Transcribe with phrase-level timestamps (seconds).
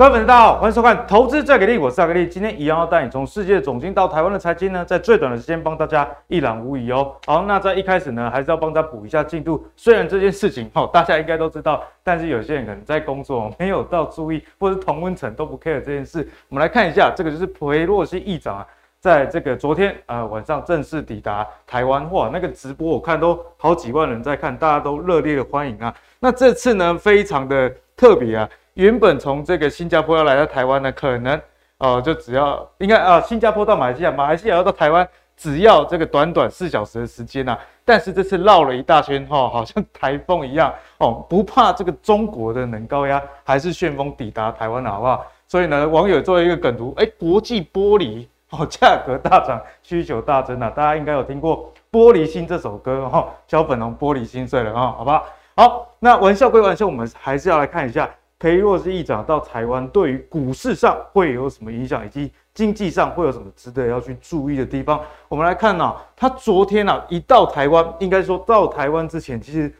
[0.00, 2.26] 各位粉丝大家好，欢迎收看《投资最给力》，我是阿格力。
[2.26, 7.14] 今天一样要带你从世界总经到台湾的财经呢，在最短的时间帮大家一览无遗哦。
[7.26, 9.62] 好，那在一开始呢，还是要帮大家补一下进度。
[9.76, 16.26] 虽然这件事情哈，大家应该都知道，但是有些人可能在工作没有到注意，或者是同温层都不 care 这件事。
[16.48, 18.66] 我们来看一下，这个就是裴洛西议长啊，
[19.00, 22.10] 在这个昨天啊、呃、晚上正式抵达台湾。
[22.10, 25.94] 哇，那个直播我看都好几万人在看，大家都热烈的欢迎啊。
[26.20, 28.48] 那这次呢，非常的特别啊。
[28.74, 31.40] 原本从这个新加坡要来到台湾呢，可能
[31.78, 37.58] 哦、就只要应该啊，新加坡到马来西亚，马来西亚要到台湾，只要这个短短四小时的时间呐、啊。
[37.86, 45.24] 但是这次绕了一大圈哈、哦，好像台风一样哦，不怕这个中国的冷高压，还是旋风抵达台湾了，好不好？
[45.48, 55.24] 所以呢，网友做了一个梗图，哎，国际玻璃哦，价格大涨，需求大增啊，大家应该有听过《玻璃心》这首歌哈，小粉红玻璃心碎了啊，好吧？
[55.56, 58.08] 好，那玩笑归玩笑，我们还是要来看一下。
[58.40, 64.98] 裴洛西议长到台湾，对于股市上会有什么影响，以及经济上会有什么值得要去注意的地方？
[65.28, 69.70] 我们来看啊，他昨天啊一到台湾，应该说到台湾之前，其实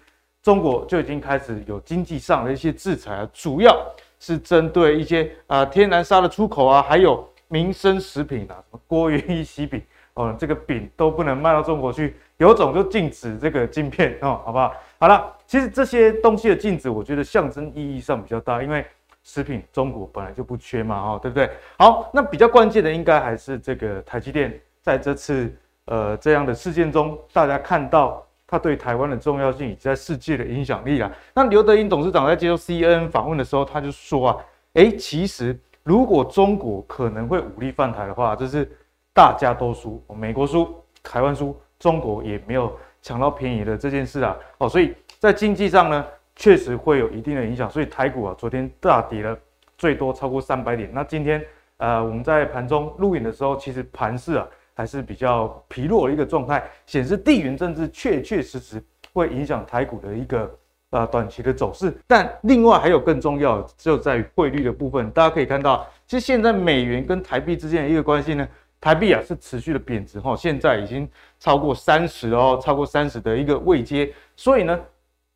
[0.43, 3.75] 中国就已经开始有经济上的一些制裁啊，主要
[4.19, 14.75] 是针对一些啊天然砂的出口啊，还有民生食品啊，什么郭元一喜饼哦，这个饼都不能卖到中国去，有种就禁止这个晶片哦，好不好？
[15.01, 15.35] 好了。
[15.47, 18.87] 其实这些东西的禁止，我觉得象征意义上比较大，因为
[19.25, 21.51] 食品中国本来就不缺嘛，哈，对不对？
[21.77, 25.53] 好，那比较关键的应该还是这个台积电在这次
[25.87, 31.11] 呃这样的事件中，大家看到它对台湾的重要性以及在世界的影响力啊。
[31.35, 34.37] 那刘德音董事长在接受 CNN 访问的时候，他就说啊，
[34.75, 38.71] 诶，其实如果中国可能会武力犯台的话，这是
[39.13, 44.95] 大家都输，美国输，台湾输，中国也没有抢到便宜的这件事啊，哦，所以。
[45.19, 49.39] 在经济上呢，确实会有一定的影响，所以台股啊，昨天大跌了，
[49.77, 50.89] 最多超过三百点。
[50.95, 51.45] 那今天，
[51.77, 60.59] 呃，我们在盘中录影的时候，其实盘势啊还是比较疲弱的一个状态，显示地缘政治确确实实会影响台股的一个
[60.89, 61.95] 呃短期的走势。
[62.07, 65.11] 但另外还有更重要，就在于汇率的部分。
[65.11, 68.49] 大家可以看到，其实现在美元跟台币之间的一个关系呢，
[68.81, 71.07] 台币啊是持续的贬值哈，现在已经
[71.41, 74.81] 超过三十哦，超过三十的一个位阶，所以呢。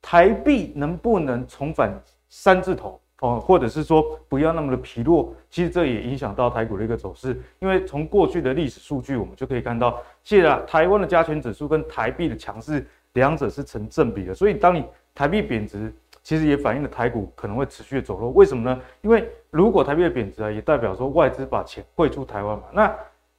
[0.07, 1.91] 台币能不能重返
[2.29, 5.35] 三字头哦，或者是说不要那么的疲弱？
[5.49, 14.35] 其实这也影响到台股的一个走势，因为从过去的历史数据，我们就可以看到，现在台湾的加权指数跟台币的强势，两者是成正比的。
[14.35, 14.85] 所以当你
[15.15, 15.91] 台币贬值，
[16.23, 18.29] 其实也反映了台股可能会持续的走弱。
[18.33, 18.79] 为什么呢？
[19.01, 22.95] 因为如果台币的贬值啊，也代表说外资把钱汇出台湾嘛，那。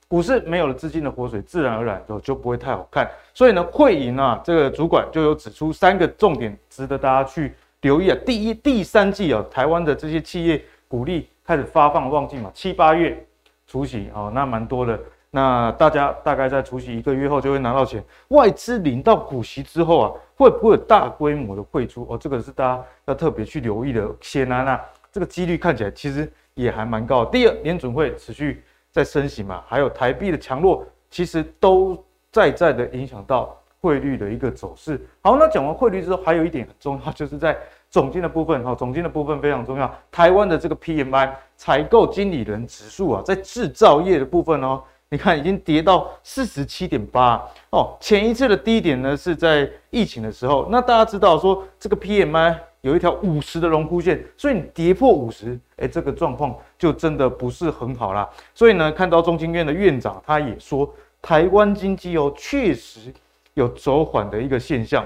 [0.08, 3.10] 股市没有了资金的活水，自然而然就就不会太好看。
[3.34, 8.18] 所以呢，汇银啊，这个主管就有指出三个重点，值得大家去留意啊。
[8.24, 13.26] 第一，第三季啊，台湾的这些企业股利开始发放旺季嘛，七八月
[13.66, 15.00] 除息哦，那蛮多的。
[15.32, 18.02] 那大家大概在除息一个月后就会拿到钱。
[18.28, 22.06] 外资领到股息之后啊，会不会有大规模的汇出？
[22.08, 24.08] 哦，这个是大家要特别去留意的。
[24.22, 24.80] 显然啊，
[25.12, 27.26] 这个几率看起来其实也还蛮高。
[27.26, 28.64] 第二，联准会持续。
[28.96, 32.02] 在升息嘛，还有台币的强弱，其实都
[32.32, 35.06] 在在的影响到汇率的一个走势。
[35.22, 37.58] 好，那讲完汇率之后，还有一点很重要， 就是在
[37.90, 39.94] 总经的部分哈，总经的部分非常重要。
[40.10, 50.70] 台湾的这个 PMI 采购经理人指数啊，在制造业的部分哦，你看已经跌到四十七点八哦，前一次的低点呢是在疫情的时候。
[50.72, 52.56] 那大家知道说这个 PMI。
[52.86, 58.30] 有一条五十的荣枯线，所以你跌破五十，哎，这个状况就真的不是很好啦。
[58.54, 63.12] 所以呢，看到中经院的院长他也说，台湾经济哦确实
[63.56, 65.04] 有走缓的一个现象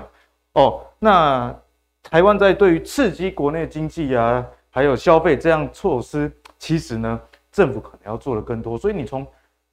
[0.55, 0.81] 哦。
[0.99, 1.55] 那
[2.03, 7.17] 台湾在对于刺激国内经济啊，还有消费这样措施，其实呢，
[7.49, 8.77] 政府可能要做的更多。
[8.77, 9.25] 所以你从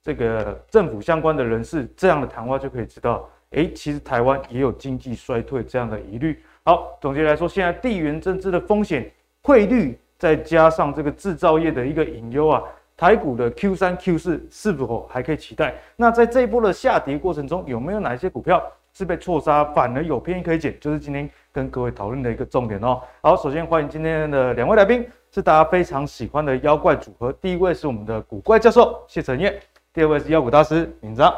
[0.05, 6.41] 这个政府相关的人士这样的谈话就可以知道，哎，其实台湾也有经济衰退这样的疑虑。
[6.67, 9.09] 好，总结来说，现在地缘政治的风险、
[9.45, 12.61] 汇率，再加上这个制造业的一个隐忧啊，
[12.97, 15.73] 台股的 Q 三、Q 四是否还可以期待？
[15.95, 18.61] 那在这一波的下跌过程中，有没有哪一些股票
[18.93, 20.77] 是被错杀，反而有便宜可以捡？
[20.81, 23.01] 就是今天跟各位讨论的一个重点哦。
[23.21, 27.33] 好，首先欢迎今天的两位来宾，是大家非常喜欢的妖怪组合。
[27.35, 29.57] 第一位是我们的古怪教授谢承彦，
[29.93, 31.33] 第二位是妖股大师闵漳。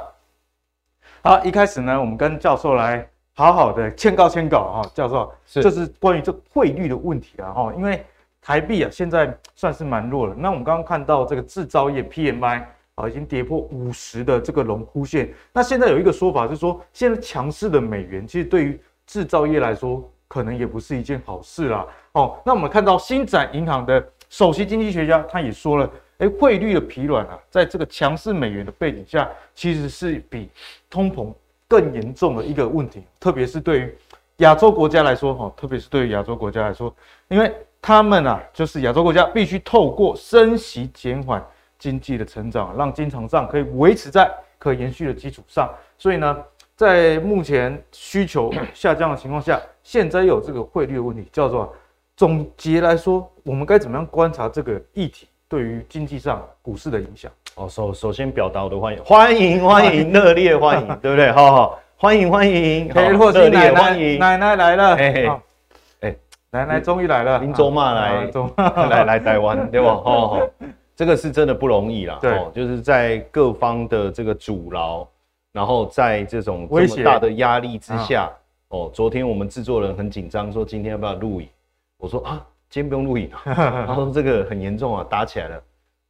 [1.22, 3.06] 好，一开始呢，我们跟教授来。
[3.38, 8.04] 好好的欠告欠告哈，教授是，这是关于这汇率的问题啊哈，因为
[8.42, 10.34] 台币啊现在算是蛮弱了。
[10.36, 12.64] 那我们刚刚看到这个制造业 PMI
[12.96, 15.32] 啊已经跌破五十的这个龙枯线。
[15.52, 21.86] 那现在有一个说法是说，现在强势的美元其实对于制造业来说可能也不是一件好事啦。
[22.14, 25.88] 哦，那我们看到新展银行的首席经济学家他也说了，
[26.18, 30.50] 哎，汇率的疲软啊，在这个强势美元的背景下，其实是比
[30.90, 31.32] 通膨
[31.68, 33.94] 更严重的一个问题，特别是对于
[34.38, 36.92] 亚洲国家来说，哈，特别是对于亚洲国家来说，
[37.28, 41.44] 因为他们啊，就是亚洲国家必须透过升息减缓
[41.78, 46.42] 经济的成长，让经常上可以维持在可延续的基础上，所以呢，
[46.74, 51.74] 在目前需求下降的情况下，现在有这个汇率的问题，叫做
[52.16, 57.30] 总结来说，我们该怎么样观察这个议题对于经济上股市的影响？
[57.58, 61.32] 哦，首首先表达我的欢迎，欢迎欢迎，热烈欢迎， 对不对？
[61.32, 65.40] 好好，欢迎欢迎， 热烈欢迎，奶奶来了，哎
[66.00, 66.16] 哎，
[66.50, 68.30] 奶奶终于来了，林州嘛来，
[68.88, 69.88] 来来台湾，对吧？
[69.88, 70.48] 好好。
[70.94, 75.06] 这个是真的不容易啦，对，就是在各方的这个阻挠，
[75.52, 78.30] 然后在这种这么大的压力之下，
[78.68, 81.48] 哦，昨天我们制作人很紧张，说今天要不要录影？
[81.98, 85.60] 我说啊，今天不用录影，他说这个很严重啊，打起来了。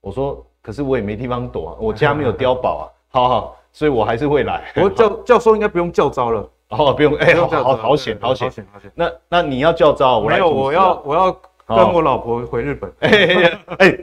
[0.01, 4.71] 我说，可是我也没地方躲啊，我家没有碉堡啊， 好好，所以我还是会来。
[4.77, 11.33] 我教教授应该不用叫招了，哦，不用，哎，好好好险，好险，好险，那那你要叫招，我没有，我要我要
[11.67, 13.99] 跟我老婆回日本， 哎哎。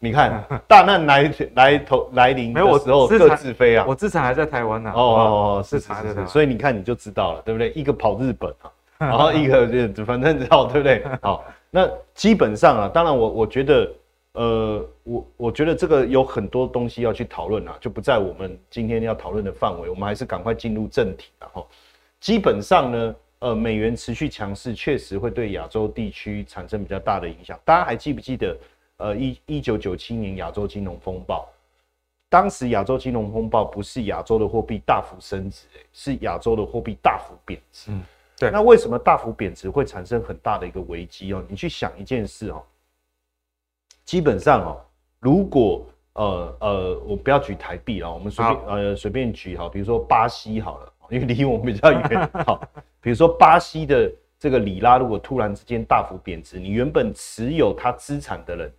[0.00, 3.84] 你看， 大难来来头来临的时候各自飞啊！
[3.88, 4.92] 我资产还在台湾呢。
[4.94, 7.72] 哦哦哦，是是是，所以你看你就知道了，对不对？
[7.72, 11.02] 一个跑日本啊，然后一个就反正知道，对不对？
[11.20, 13.90] 好，那基本上啊，当然我我觉得，
[14.38, 21.66] 呃，我我觉得这个有很多东西要去讨论啊，就不在我们今天要讨论的范围，我们还是赶快进入正题然后。
[22.20, 27.58] 基本上呢，呃，美元持续强势确实会对亚洲地区产生比较大的影响。
[27.64, 28.56] 大家还记不记得？
[28.98, 31.48] 呃，一一九九七年亚洲金融风暴，
[32.28, 37.90] 当时亚洲金融风暴不是亚洲的货币大幅升值，是亚洲的货币大幅贬值。
[37.90, 38.02] 嗯，
[38.38, 38.50] 对。
[38.52, 41.44] 那为什么大幅贬值会产生很大的一个危机哦？
[41.48, 42.62] 你去想一件事哦，
[44.08, 44.80] 基本上哦，
[45.20, 52.30] 如果呃呃，我不要举台币了，我们随便呃随便举哈，比如说巴西好了，因为离我们比较远。
[52.46, 52.58] 好，
[53.02, 58.72] 比如说巴西的这个里拉，如果突然之间大幅贬值，你原本持有它资产的人。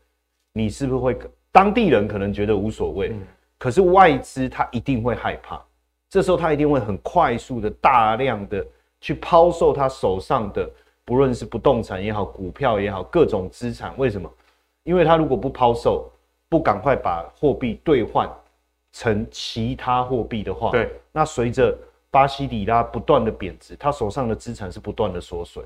[0.52, 1.16] 你是不是会？
[1.52, 3.16] 当地人可能觉得无所谓，
[3.60, 5.64] 可是外资他一定会害怕。
[6.10, 8.66] 这时候他一定会很快速的、大量的
[9.00, 10.68] 去抛售他手上的，
[11.06, 13.94] 不论是不动产也好、股票也好，各种资产。
[13.96, 14.28] 为什么？
[14.90, 16.12] 因为他如果不抛售，
[16.50, 18.28] 不赶快把货币兑换
[18.92, 21.78] 成其他货币的话，对，那随着
[22.10, 25.64] 巴西里拉不断的贬值，他手上的资产是不断的缩水。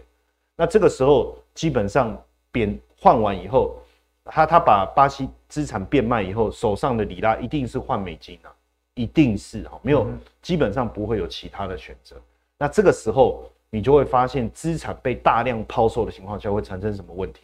[0.58, 2.22] 那这个时候基本上
[2.52, 3.78] 贬换完以后。
[4.26, 8.48] 他他把巴西资产变卖以后，手上的里拉一定是换美金啊，
[8.94, 10.08] 一定是哈，没有，
[10.42, 12.16] 基本上不会有其他的选择。
[12.58, 17.42] 那这个时候，你就会发现资产被大量抛售的情况下，会产生什么问题？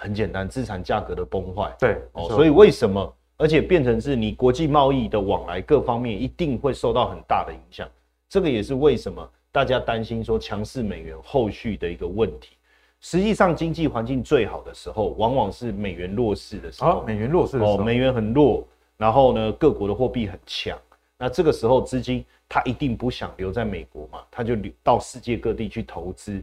[0.00, 1.70] 很简单，资产价格的崩坏。
[1.78, 3.14] 对，哦，所以为什么？
[3.36, 7.88] 而且变成是你国际贸易的往来各方面一定会受到很大的影响。
[8.28, 12.56] 这个也是为什么大家担心说强势美元后续的一个问题。
[13.00, 17.02] 实际上，经济环境最好的时候，往往是美元弱势的时候。
[17.06, 18.66] 美元弱势的时候，美元很弱，
[18.96, 20.78] 然后呢，各国的货币很强。
[21.16, 26.42] 那这个时候，资金它一定不想留在美国嘛，它就流到世界各地去投资。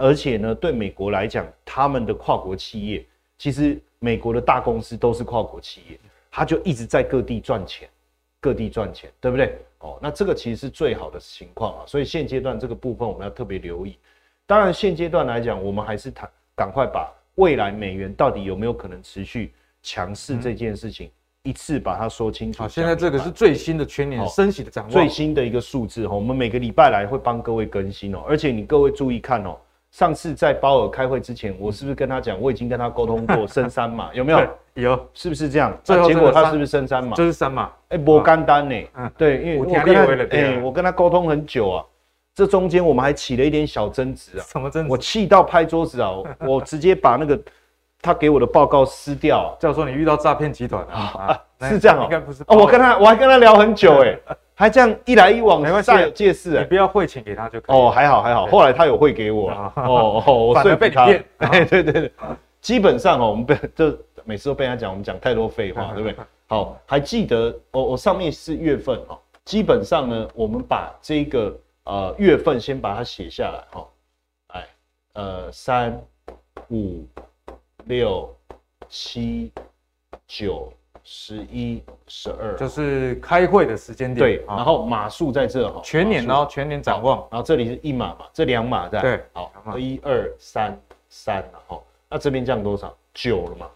[0.00, 3.04] 而且呢，对美国来讲，他们的跨国企业，
[3.36, 5.98] 其实美国的大公司都是跨国企业，
[6.30, 7.88] 它就一直在各地赚钱，
[8.40, 9.58] 各地赚钱，对不对？
[9.80, 11.84] 哦，那这个其实是最好的情况啊。
[11.86, 13.96] 所以现阶段这个部分，我们要特别留意。
[14.46, 19.52] 当然，现阶段来讲，我们还是谈赶快把未来美元到底有没有可能持续
[19.82, 21.08] 强势这件事情
[21.44, 22.62] 一次把它说清楚。
[22.62, 28.24] 好，现在这个是最新的全年升息的展望，最新的一个数字哈，我们每个礼拜来会帮各位更新哦。
[28.28, 29.56] 而且你各位注意看哦，
[29.90, 34.46] 上次在鲍尔开会之前，我是不是跟他讲，我已经跟他沟通过升三码，有没有？
[34.74, 35.76] 有，是不是这样？
[35.82, 37.16] 最后结果他是不是升三码？
[37.16, 37.70] 就是三码。
[37.88, 38.74] 哎，不干单呢。
[38.96, 41.84] 嗯，对，因为我跟他哎，我跟他沟通很久啊。
[42.34, 44.44] 这中间我们还起了一点小争执啊！
[44.46, 44.88] 什么争执？
[44.88, 46.12] 我气到拍桌子啊！
[46.38, 47.36] 我 直接把那个
[48.00, 49.56] 他给我的报告撕掉。
[49.58, 51.36] 教授，你遇到诈骗集团啊？
[51.62, 52.56] 是这样哦，应该不是哦。
[52.56, 54.16] 我跟他，我还跟他聊很久哎，
[54.58, 56.62] 还这样一来一往，没关系，煞有介事哎。
[56.62, 57.76] 你不要汇钱给他就可以。
[57.76, 59.72] 哦，还好还好，后来他有汇给我哦
[60.26, 61.04] 哦，我 说服他。
[61.38, 62.12] 哎， 对对对，
[62.60, 66.16] 基本上哦，我们被就每次都被他讲，我们讲太多废话， 对不对？
[66.48, 71.56] 好，还记得我我上面是月份哦，基本上呢，我们把这个。
[71.90, 73.88] 呃，月份先把它写下来哈，
[74.48, 74.66] 哎，
[75.14, 75.98] 呃，三、
[76.68, 77.02] 五、
[77.86, 78.28] 六、
[78.90, 79.50] 七、
[80.26, 80.70] 九、
[81.10, 84.18] 十一、十二，就是开会的时间点。
[84.18, 89.00] 对，然后码数在这哈，全年哦，全年展望，然后这里是一码嘛，这两码在。
[89.00, 92.94] 对，好，一二三三，然后那这边降多少？
[93.14, 93.66] 九了嘛？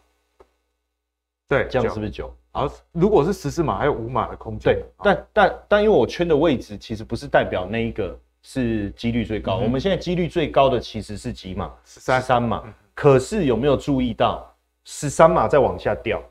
[1.48, 2.30] 对，这样是不是九？
[2.50, 4.74] 好，如果是十四码，还有五码的空间。
[4.74, 11.72] 对，但但但因为我圈的位置其实不是代表那一个是几率最高，嗯、我们现在几率最高的其实是几码？
[11.86, 12.62] 十三三码。
[12.66, 16.22] 嗯、可是有没有注意到十三码在往下掉？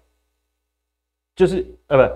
[1.36, 2.14] 就是呃不，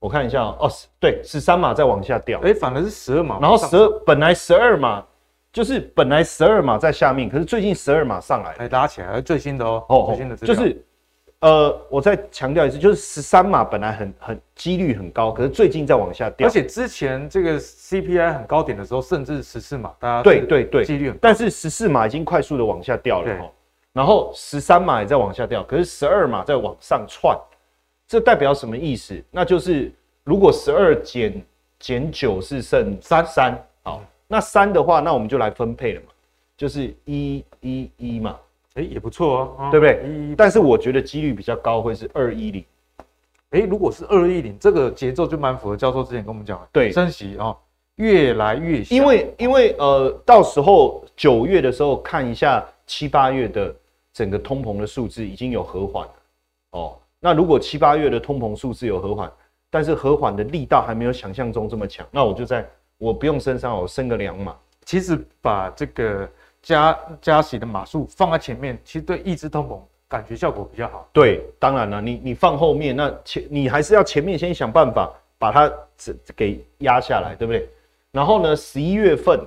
[0.00, 0.68] 我看一下哦，
[1.00, 2.40] 对，十三码再往下掉。
[2.40, 3.38] 哎，反而是十二码。
[3.40, 5.04] 然后十二本来十二码
[5.52, 10.84] 就是本来十二码在下面，可是最近十二码上来，哎，拉起来，最新的哦，哦，最新的就是。
[11.40, 16.48] 呃，我再强调一次，就是十三码本来很很几率很高，可是最近在往下掉。
[16.48, 21.18] 而且之前这个 CPI 很高点的时候，甚至十四码，大家对对对，几率很高。
[21.20, 23.50] 但是十四码已经快速的往下掉了哈，
[23.92, 27.36] 然后十三码也在往下掉，可是十二码在往上窜，
[28.14, 29.20] 这代表什么意思？
[29.28, 29.90] 那就是
[30.22, 31.44] 如果十二减
[31.80, 36.06] 减九是剩三三，好，那三的话，那我们就来分配了嘛，
[36.56, 38.38] 就是一一一嘛。
[38.74, 40.08] 哎，也不错哦，对不对？
[40.08, 42.64] 一，但是我觉得几率比较高，会是二一零。
[43.50, 47.56] 哎，如果是二一零，这个节奏就蛮符合教授之前跟我们讲的，对，升息啊，
[47.96, 48.94] 越来越小。
[48.94, 53.74] 因为因为呃，到时候九月的时候看一下七八月的
[54.12, 56.14] 整个通膨的数字已经有和缓了
[56.70, 56.96] 哦。
[57.24, 59.32] 那如果七八月的通膨数字有和缓，
[59.70, 64.54] 但是和缓的力道还没有想象中这么强，那我就在我不用升三，我升个两码。
[64.84, 66.28] 其实把这个。
[66.66, 69.78] 加加息的码数放在前面，其实对抑制通膨
[70.08, 71.06] 感觉效果比较好。
[71.12, 75.70] 对，当然了，你你放后面，那前你还是要前面先想办法把它
[76.34, 77.68] 给压下来，对不对？
[78.12, 79.38] 然后呢，十一月份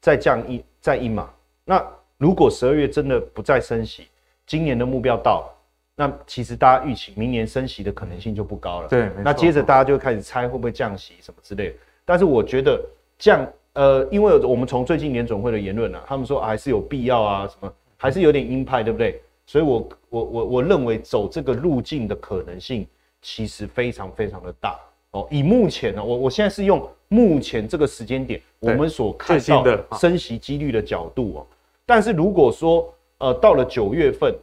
[0.00, 1.30] 再降一再一码。
[1.64, 1.80] 那
[2.18, 4.08] 如果十二月真的不再升息，
[4.44, 5.55] 今年的目标到了，
[5.96, 8.88] 那其实大家预期明年升息的可能性就不高了。
[8.88, 11.76] 对，那接着大家就开始猜会不会降息什么之类的。
[12.04, 12.80] 但是我觉得
[13.18, 13.44] 降。
[13.72, 19.20] 呃，因为我们从最近联总会的言论啊，他们说还是有必要啊，什么还是有点鹰派，对不对？
[19.44, 22.86] 所以我，我我我我认为走这个路径的可能性
[23.20, 25.28] 其实非常非常的大哦。
[25.30, 31.46] 以目前呢，我我现在是用目前这个时间点我们所看到的升息几率的角度哦。
[31.84, 34.34] 但是如果说呃到了九月份，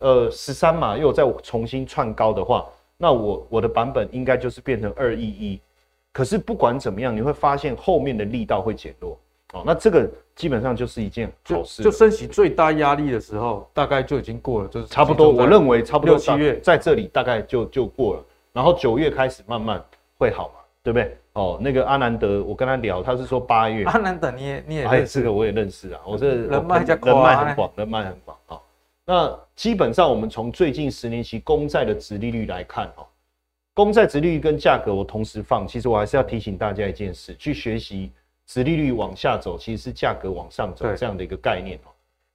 [0.00, 2.66] 呃十三码又再重新窜高的话，
[2.98, 5.60] 那我我的版本应该就是变成二一一。
[6.12, 9.16] 可是不管怎么样，你会发现后面的力道会减弱
[9.52, 9.62] 哦。
[9.64, 11.82] 那这个基本上就是一件好事。
[11.84, 15.30] 就升息最大压力的时候，大概就已经过了，就是差不多。
[15.30, 19.80] 我认为差不多六七月在这里大概就就过了，然后九月开始慢慢
[20.18, 21.16] 会好嘛，对不对？
[21.34, 23.84] 哦，那个阿南德，我跟他聊，他是说八月。
[23.84, 26.00] 阿南德你也你也认识的，我也认识啊。
[26.04, 28.36] 我这人脉人脉很广，人脉很广。
[28.46, 28.64] 好，
[29.10, 33.04] 那基本上我们从最近十年期公债的值利率来看，哦。
[33.74, 38.12] 公债值利率跟价格我同时放，其实我还是要提醒大家一件事：去学习
[38.46, 41.76] 值利率往下走，其实是价格往上走这样的一个概念。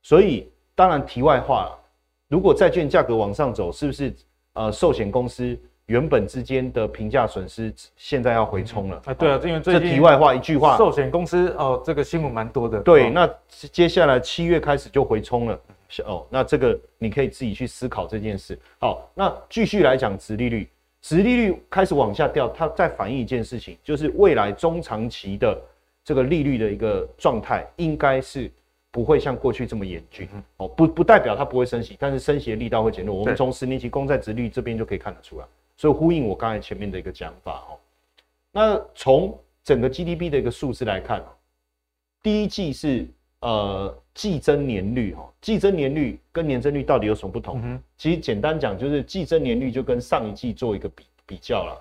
[0.01, 1.79] 所以当然题外话了，
[2.27, 4.13] 如果债券价格往上走，是不是
[4.51, 9.01] 呃寿险公司原本之间的评价损失现在要回冲了？
[9.05, 12.81] 啊，对啊，因为这题外话一句话，寿险公司哦，这个新闻蛮多的。
[12.81, 13.29] 对，那
[13.71, 15.57] 接下来七月开始就回冲了
[16.05, 18.57] 哦，那这个你可以自己去思考这件事。
[18.79, 20.67] 好，那继续来讲殖利率。
[21.01, 25.61] 殖利率开始往下掉，它在反映一件事情，就是未来中长期的
[26.03, 28.51] 这个利率的一个状态，应该是
[28.89, 30.27] 不会像过去这么严峻
[30.57, 30.67] 哦。
[30.67, 33.15] 不不代表它不会升息，但是升息的力道会减弱。
[33.15, 35.45] 我们从十年期公债殖利率这边就可以看得出来，
[35.77, 37.77] 所以呼应我刚才前面的一个讲法哦。
[38.51, 41.23] 那从整个 GDP 的一个数字来看，
[42.23, 43.07] 第一季是。
[43.45, 47.61] 呃，季增年率哈，季增年率跟年增率到底有什么不同？
[47.63, 51.79] 嗯、其实简单讲，就是季增年率就跟上一季做一个比比较了。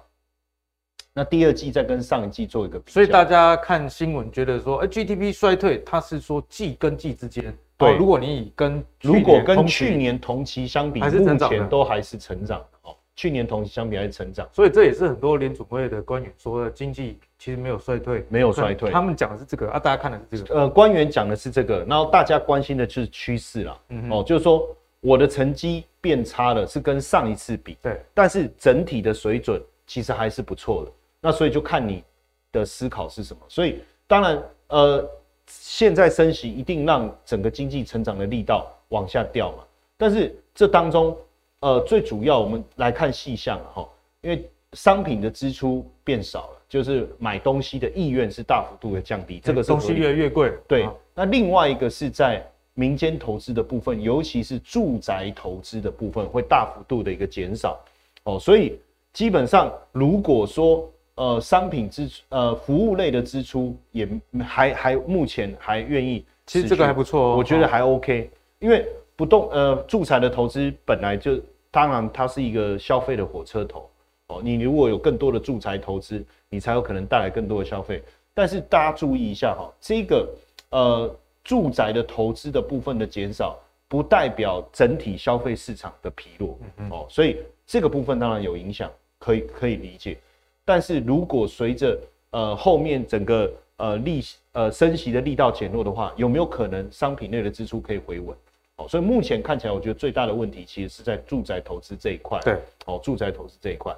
[1.14, 2.92] 那第二季再跟上一季做一个比较。
[2.92, 7.56] 所以大家看新闻觉得说，哎、欸、，GDP 衰退，它是说季跟季之间。
[7.78, 12.94] 对，如果你以跟如果跟去年同期相比，目前都还是成长的哦。
[13.16, 18.90] 去年同期相比还是成长，所以这也是很多联储会的官员说的，经济其实没有衰退，没有衰退。
[18.90, 20.60] 他们讲的是这个啊，大家看的是这个。
[20.60, 23.80] 呃，官员讲的是这个，然后大家关心的就是趋势啦。
[23.90, 24.68] 嗯，哦，就是说
[25.00, 30.90] 我的成绩变差了，是跟上一次比，对，但是整体的水准其实还是不错的。
[31.20, 32.02] 那所以就看你
[32.50, 33.40] 的思考是什么。
[33.48, 35.08] 所以当然，呃，
[35.46, 39.64] 现在升息一定让整个经济成长的力道往下掉嘛，
[39.96, 41.16] 但是这当中。
[41.64, 43.88] 呃，最主要我们来看细项哈，
[44.20, 50.52] 因为商品的支出变少了，就是买东西的意愿是大幅度的降低，这个东西越来越贵。
[50.68, 57.80] 对，那另外一个是在民间投资的部分，尤其是住宅投资的部分会大幅度的一个减少
[58.24, 58.78] 哦，所以
[59.14, 64.06] 基本上如果说呃商品支出呃服务类的支出也
[64.38, 68.86] 还还目前还愿意，其实这个还不错哦，我觉得还 OK，因为。
[69.16, 71.40] 不动呃住宅的投资本来就
[71.74, 73.90] 当然它是一个消费的火车头
[74.28, 78.00] 哦，你如果有更多的住宅投资，你才有可能带来更多的消费。
[78.32, 80.28] 但是大家注意一下哈，这个
[80.70, 81.12] 呃
[81.42, 86.56] 住宅的投资的部分的减少，不代表整体消费市场的疲弱
[86.90, 88.88] 哦，所以这个部分当然有影响，
[89.18, 90.16] 可以可以理解。
[90.64, 91.98] 但是如果随着
[92.30, 98.36] 呃后面整个呃利息呃升息的力道减弱的话，有没有可能商品类的支出可以回稳？
[98.76, 102.40] 哦，所以目前看起来，我觉得最大的问题其实是在住宅投资这一块。
[102.40, 103.94] 对，哦，住宅投资这一块，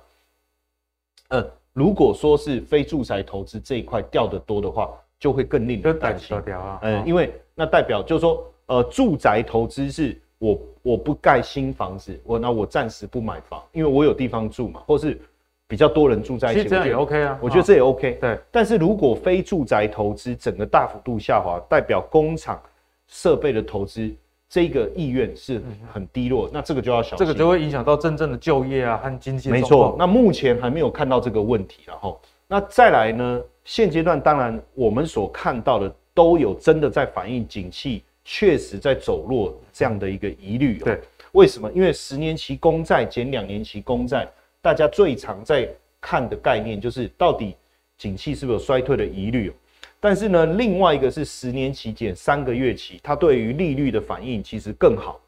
[1.28, 6.36] 呃，如果说是非住宅投资这一块掉得多的话，就会更令人担心。
[6.36, 15.18] 啊，嗯，因为那代表就是说，呃，住宅投资是我我不盖新房子，我那我暂时不买房，因为我有地方住嘛，或是
[15.66, 18.18] 比较多人住在一起，这样也 OK 啊，我觉得这也 OK。
[18.20, 22.60] 对，但是如果非住宅投资整个大幅度下滑，代表工厂
[23.06, 24.14] 设备的投资。
[24.48, 25.60] 这个意愿是
[25.92, 29.50] 很低落，那这个就要小心，这个就会影响到真正的就业啊和经济。
[29.50, 33.42] 没错，那目前还没有看到这个问题，然后那再来呢？
[33.64, 40.78] 现阶段当然我们所看到的都有真的在反映景气确实在走弱这样的一个疑虑。
[40.78, 41.00] 对，
[41.32, 41.68] 为什么？
[41.72, 44.24] 因为十年期公债减两年期公债，
[44.62, 45.68] 大家最常在
[46.00, 47.56] 看的概念就是到底
[47.98, 49.52] 景气是不是有衰退的疑虑？
[50.06, 55.20] 但是呢，另外一个是十年期减三个月期，它对于利率的反应其实更好。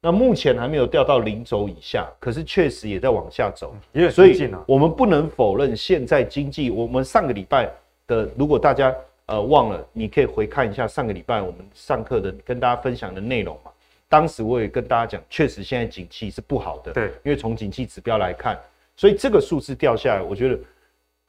[0.00, 3.74] 那目前还没有掉到零轴以下，可是确实也在往下走。
[3.90, 6.70] 也所以我们不能否认现在经济。
[6.70, 7.68] 我们上个礼拜
[8.06, 8.94] 的，如果大家
[9.26, 13.72] 呃忘了，你可以回看一下上个礼拜我们上课的跟大家分享的内容嘛。
[14.08, 16.92] 当时我也跟大家讲，确实现在景气是不好的。
[16.92, 18.56] 对，因为从景气指标来看，
[18.94, 20.56] 所以这个数字掉下来，我觉得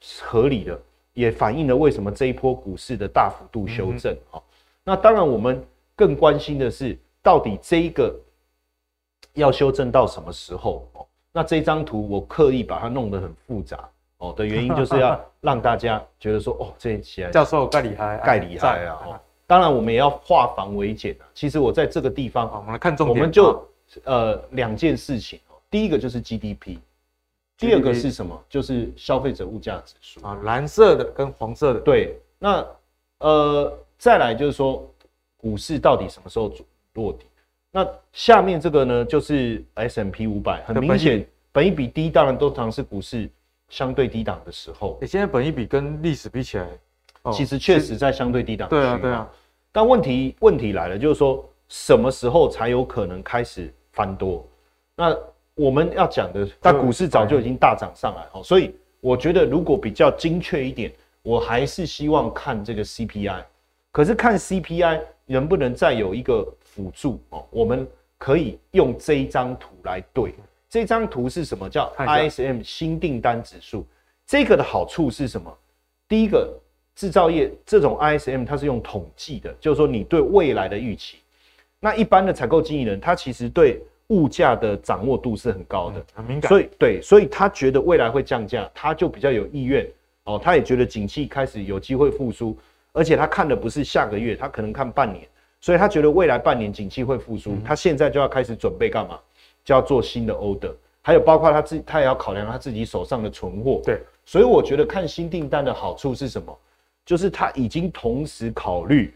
[0.00, 0.80] 是合理的。
[1.14, 4.42] 也反映了为什么这一波股市的大幅度修正啊、嗯。
[4.84, 5.64] 那当然，我们
[5.96, 8.14] 更关心的是，到底这一个
[9.32, 10.86] 要修正到什么时候？
[10.92, 19.02] 哦，那这张图我刻意把它弄得很复杂哦的原因，就是要 让大家觉得说，哦，这起来教授盖厉害，盖厉害啊！
[19.06, 21.24] 哦，当然我们也要化繁为简啊。
[21.32, 23.66] 其实我在这个地方，我们来看重点，我们就
[24.04, 25.54] 呃两件事情哦。
[25.70, 26.78] 第一个就是 GDP。
[27.64, 28.44] 第二个是什么？
[28.48, 31.80] 就是消费者物价指数啊，蓝色的跟黄色的。
[31.80, 32.66] 对，那
[33.18, 34.88] 呃，再来就是说，
[35.36, 36.52] 股市到底什么时候
[36.94, 37.26] 落底？
[37.70, 43.28] 那下面这个呢，就是 S M P 五百，很明显，本益比低，当然都常是股市
[43.68, 44.96] 相对低档的时候。
[45.00, 46.68] 你现在本益比跟历史比起来，
[47.32, 48.68] 其实确实在相对低档。
[48.68, 49.28] 对啊，对啊。
[49.72, 54.46] 但问题问题来了，就是说什么时候才有可能开始翻多？
[54.94, 55.16] 那
[55.56, 63.42] 我们要讲的，但股市早就已经大涨上来哦，所以我觉得如果比较精确一点，我还是希望看这个 CPI。
[63.92, 67.46] 可是看 CPI 能不能再有一个辅助哦？
[67.50, 67.86] 我们
[68.18, 70.34] 可以用这一张图来对，
[70.68, 71.68] 这张图是什么？
[71.70, 73.86] 叫 ISM 新订单指数。
[74.26, 75.56] 这个的好处是什么？
[76.08, 76.52] 第一个，
[76.96, 81.18] 制造业这种 ISM 它是用统计的，就是说你对未来的预期。
[81.78, 89.86] 那一般的采购经理人，他其实对物价的掌握度是很高的，很敏感，所以对，所以他觉得未来会降价，他就比较有意愿
[90.24, 90.40] 哦。
[90.42, 92.56] 他也觉得景气开始有机会复苏，
[92.92, 95.26] 而且他看的不是下个月，他可能看半年，
[95.60, 99.18] 所以他觉得未来半年景气会复苏，他现在就要开始准备干嘛？
[99.64, 103.80] 就要做新的 order，还有包括他自己，他也要考量他自己手上的存货。
[103.84, 106.54] 对，所以我觉得看新订单的好处是什么？
[107.06, 109.12] 就是他已经同时考虑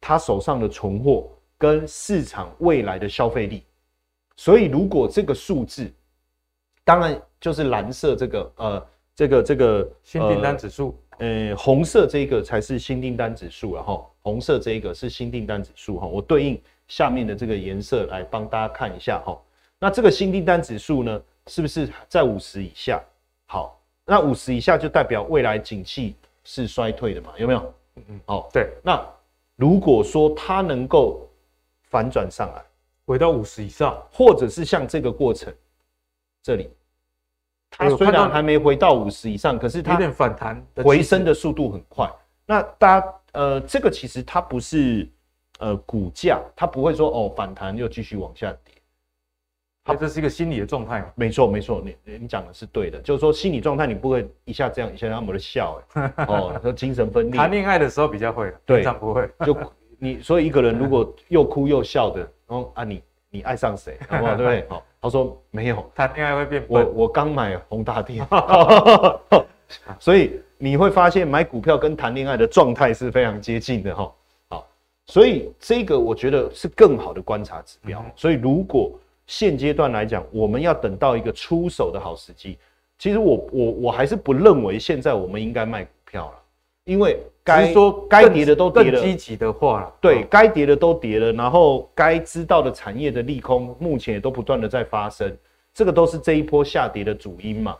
[0.00, 3.64] 他手上的存货跟市场未来的消费力。
[4.40, 5.92] 所以，如果这个数字，
[6.82, 16.06] 当然就是蓝色这个呃，这个这个新订单指数，呃，红色这个才是新订单指数，然后红色这个是新订单指数哈。
[16.06, 19.38] 我对应下面的这个颜色来帮大家看一下哈。
[19.78, 22.98] 那这个新订单指数呢，是不是在五十以下？
[23.44, 27.34] 好，那五十以下就代表未来景气是衰退的嘛？
[27.36, 27.74] 有没有？
[27.96, 28.20] 嗯嗯。
[28.24, 28.70] 哦，对。
[28.82, 29.06] 那
[29.56, 31.28] 如果说它能够
[31.90, 32.64] 反转上来。
[33.10, 35.52] 回到五十以上，或者是像这个过程，
[36.44, 36.70] 这里，
[37.68, 42.08] 它虽然还没回到五十以上，可是它有点反弹，回升的速度很快。
[42.46, 45.08] 那大家呃，这个其实它不是
[45.58, 48.76] 呃股价，它不会说哦反弹又继续往下跌，
[49.82, 51.12] 它这是一个心理的状态。
[51.16, 57.36] 没错没错，你你讲的是对的，就是说心理状态你不会一下这样一下那么的笑哎， 哦，说精神分裂。
[57.36, 59.28] 谈恋爱的时候比较会，对，不会。
[59.44, 59.56] 就
[59.98, 62.32] 你所以一个人如果又哭又笑的。
[62.50, 63.02] 哦啊你，你
[63.38, 64.36] 你爱上谁， 好不好？
[64.36, 64.66] 对不对？
[64.68, 66.64] 好，他说没有，他恋爱会变。
[66.68, 68.26] 我我刚买宏达电，
[69.98, 74.12] 所以你会发现买股票跟谈恋爱的状态是非常接近的哈。
[74.48, 74.66] 好，
[75.06, 78.04] 所以这个我觉得是更好的观察指标。
[78.16, 78.90] 所以如果
[79.26, 82.58] 现阶段来讲，我们要等到一个出手的好时机，
[82.98, 86.42] 其实我我我还是不认为现在我们应该卖股票了，
[86.84, 95.36] 因为该说该跌的都跌了，积极的话，对，该跌的都跌了，然后该知道的产业的利空目前也都不断的在发生，
[95.72, 97.76] 这个都是这一波下跌的主因嘛。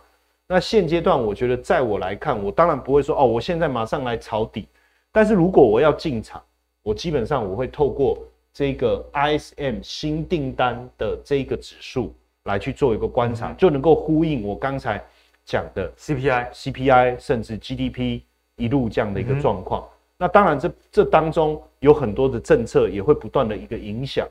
[0.46, 4.66] 那现阶段我觉得，在我来看，我当然不会说哦，我现在马上来抄底，
[5.12, 6.42] 但是如果我要进场，
[6.82, 8.18] 我基本上我会透过
[8.52, 12.12] 这个 ISM 新订单的这个指数
[12.44, 15.00] 来去做一个观察，就能够呼应我刚才
[15.44, 18.22] 讲的 CPI、CPI 甚至 GDP
[18.60, 19.82] 一路这样的一个状况。
[20.16, 24.28] 那当然这这当中有很多的政策也会不断的一个影响。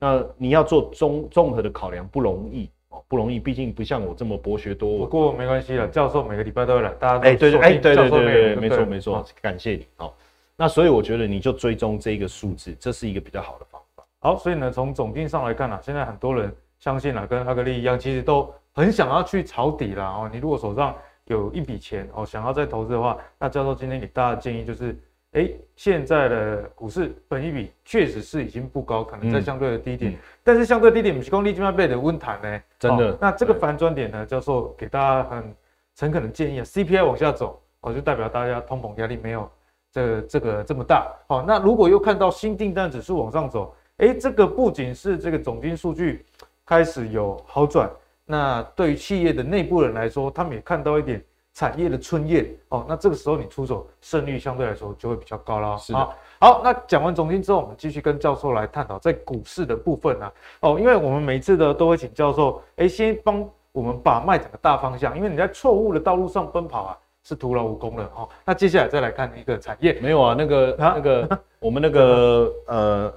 [0.00, 5.00] 那你要做综综合的考量不容易哦，不容易，毕竟不像我这么博学多闻。
[5.00, 10.12] 不过没关系了，教授每个礼拜都会来，大家哎对对哎对对对对，没错没错，感谢你哦。
[10.56, 14.04] 那所以我觉得你就追踪这个数字，这是一个比较好的方法。
[14.20, 20.04] 好，所以呢，从总经上来看啊，现在很多人相信啊，跟阿格力一样，其实都很想要去抄底啦。
[20.04, 20.30] 哦。
[20.32, 20.94] 你如果手上
[21.26, 24.96] 有一笔钱哦，想要再投资的话，那教授今天给大家建议就是，
[25.32, 33.12] 哎，现在的股市本益比确实是已经不高，可能在相对的低点，嗯、但是相对低点不是功利金麦贝的温谈呢，真的。
[33.12, 35.54] 哦、那这个反转点呢，教授给大家很
[35.96, 39.50] 诚恳的建议啊，CPI 往下走哦，就代表大家通膨压力没有。
[39.92, 46.26] 这个、这个这么大，好，那如果又看到新订单指数往上走，哎，这个不仅是这个总金数据
[46.66, 47.88] 开始有好转，
[48.24, 55.76] 那对于企业的内部人来说，他们也看到一点产业的春燕，哦，那这个时候你出手胜率相对来说就会比较高了。
[55.78, 66.98] 是好，好，那讲完总经之后，我们继续跟教授来探讨在股市的部分啊，哦，因为我们每次的都会请教授，哎，先帮我们把脉整个大方向，因为你在错误的道路上奔跑啊。
[67.26, 68.28] 是徒劳无功了哦。
[68.44, 70.34] 那接下来再来看一个产业，没有啊？
[70.36, 73.14] 那个、啊、那个， 我们那个呃，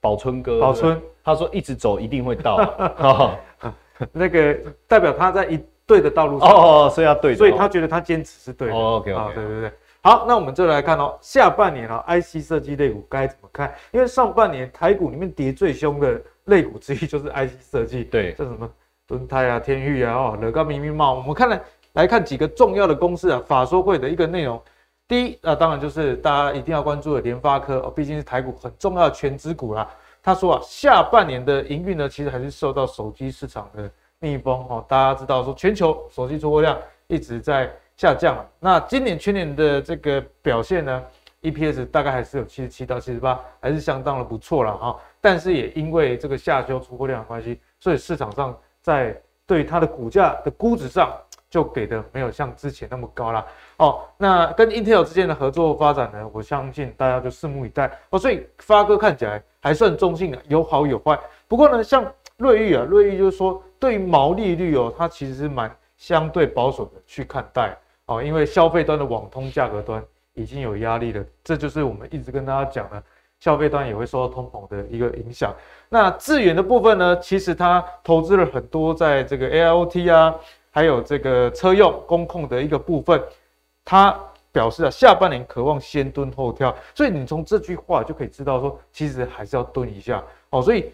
[0.00, 3.34] 宝春哥，宝春，他说一直走一定会到、啊 哦，
[4.12, 4.56] 那个
[4.88, 8.74] 代表他在一对的道路上哦，所以要对，所以他觉得他坚持是对的。
[8.74, 9.72] 哦、OK OK，、哦、对对对。
[10.02, 13.72] 好，那我们就来看哦，下半年啊，IC 设计类股该怎么看？
[13.92, 18.68] 因为上半年台股里面跌最凶的类股之一就是 IC 设计，对，这什么
[19.06, 21.60] 敦泰啊、天钰啊、哦，乐高、明明茂，我们看了。
[21.94, 24.58] 来看几个重要的公司啊，法说会的一个内容。
[25.06, 29.86] 第一，那当然就是大家一定要关注的联发科哦，毕竟是台股很重要的全资股啦。
[30.22, 34.84] 他说啊，下半年的营运呢，其实还是受到手机市场的逆风哦。
[34.88, 38.36] 大家知道说，全球手机出货量一直在下降。
[38.60, 41.02] 那今年全年的这个表现呢
[41.42, 44.96] ，EPS 大概还是有七十七到七十八，还是相当的不错了哈。
[45.20, 51.12] 但是也因为这个下修出货量的关系，所以市场上在对它的股价的估值上。
[51.50, 53.46] 就给的没有像之前那么高啦。
[53.76, 54.00] 哦。
[54.16, 58.18] 那跟 Intel 之间的合作发展呢，我相信大家就拭目以待哦。
[58.18, 61.18] 所以发哥看起来还算中性的，有好有坏。
[61.48, 62.04] 不过呢，像
[62.36, 73.02] 瑞昱啊，瑞昱就是说对于毛利率哦，它其实是蛮相对保守的去看待哦，因为消费端的网通价格端已经有压力了，这就是我们一直跟大家讲的，
[73.40, 75.54] 消费端也会受到通膨的一个影响。
[75.88, 80.34] 那智远的部分呢，其实它投资了很多在这个 AIoT 啊。
[80.74, 83.22] 还有这个车用工控的一个部分，
[83.84, 84.18] 它
[84.52, 90.62] 表示啊，下半年渴望先蹲后跳，所以你从这句话就可以知道说，其实还是要蹲一下哦。
[90.62, 90.92] 所以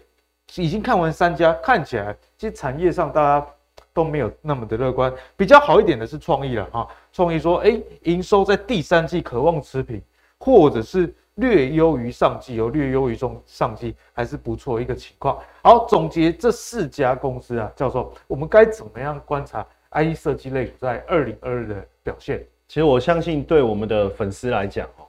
[0.55, 3.45] 已经看完三家，看起来其实产业上大家
[3.93, 6.87] 都没有那么的乐观，比较好一点的是创意了哈。
[7.11, 10.01] 创意说，哎，营收在第三季渴望持平，
[10.39, 11.13] 或者是。
[11.35, 15.39] 略优于上季，有略优于中上季，还是不错一个情况。
[15.63, 22.45] 好，总结这四家公司啊，教授，我们该怎么样观察 IC 设计类股在二零二二的表现？
[22.69, 25.03] 其实我相信，对我们的粉丝来讲，哦，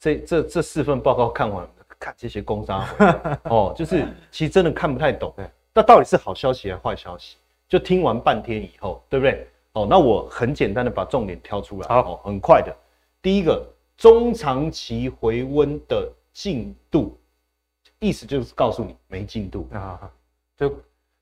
[0.00, 2.84] 这这这四份报告看完，看这些工商
[3.44, 5.32] 哦，就是其实真的看不太懂。
[5.74, 7.36] 那到底是好消息还是坏消息？
[7.68, 9.46] 就听完半天以后，对不对？
[9.74, 11.86] 哦，那我很简单的把重点挑出来。
[11.86, 12.74] 好，很快的，
[13.20, 13.62] 第一个。
[13.94, 17.16] 中长期回温的进度，
[18.00, 20.10] 意思就是告诉你没进度啊，
[20.56, 20.74] 就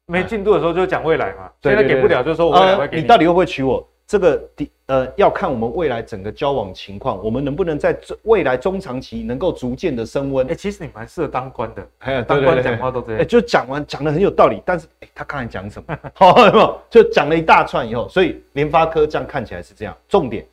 [0.06, 1.52] 没进度的时候就讲未来嘛。
[1.62, 3.02] 现在给不了，就说我未来会给你。
[3.02, 3.86] 你到底会不会娶我？
[4.10, 4.50] 这个
[4.86, 10.44] 呃要看我们未来整个交往情况，我们能不能在未来中长期能够逐渐的升温？
[10.50, 13.20] 哎，其实你蛮适合当官的，哎，当官讲话都这样。
[13.20, 15.96] 哎，就讲完讲的很有道理，但是哎，他刚才讲什么？
[16.14, 16.76] 好，有没有？
[16.90, 20.44] 就讲了一大串以后，所以联发科这样看起来是这样，重点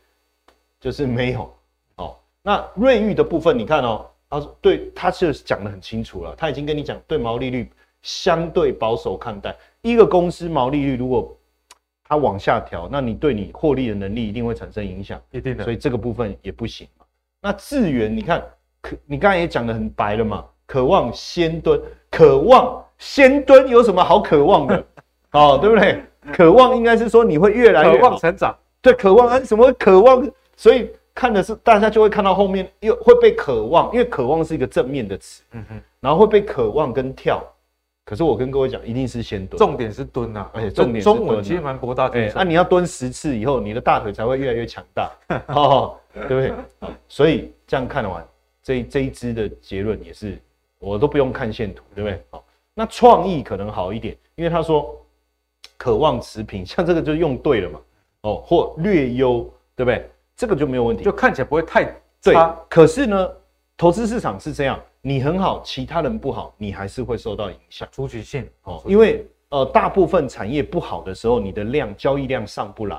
[0.79, 1.51] 就是没有
[1.95, 2.15] 哦。
[2.43, 7.67] 那瑞昱的部分，你看哦，他说对，他是讲的很清楚了，他已经跟你讲，对毛利率
[8.03, 9.55] 相对保守看待。
[9.81, 11.35] 一个公司毛利率如果
[12.07, 15.63] 它往下调，那你对你获利的能力一定会产生影响，一定的。
[15.63, 17.05] 所以这个部分也不行嘛。
[17.41, 18.43] 那智源，你看
[18.81, 24.85] 可你刚才也讲得很白了嘛，渴望先蹲，渴望先蹲有什么好渴望的？
[25.31, 26.01] 哦，对不对？
[26.33, 30.25] 渴望应该是说你会越来越渴望成长，对，渴望啊，什么渴望？
[30.55, 37.43] 所以看的是大家就会看到后面又会被渴望，因为渴望是一个正面的词，嗯哼，然后会被渴望跟跳。
[38.07, 42.31] 可是我跟各位讲，一定是先蹲，重点是蹲呐，而且重点中文其实蛮博大精深。
[42.37, 45.11] 那你要蹲十次以后，你的大腿才会越来越强大，
[45.47, 46.53] 哦，对不对？
[47.09, 48.25] 所以这样看完
[48.63, 50.39] 这这一支的结论也是，
[50.79, 52.23] 我都不用看线图，对不对？
[52.29, 54.97] 好，那创意可能好一点，因为他说
[55.75, 57.81] 渴望持平， 像这个就用对了嘛，
[58.21, 59.39] 哦，或略优，
[59.75, 60.09] 对不对？
[60.33, 61.91] 这个就没有问题，就看起来不会太差。
[62.21, 62.35] 对，
[62.69, 63.29] 可是呢，
[63.75, 64.79] 投资市场是这样。
[65.07, 67.87] 你很好，其他人不好，你还是会受到影响。
[67.93, 72.97] 出局线哦，因为呃，大部分产业不好的时候，你的量交易量上不来，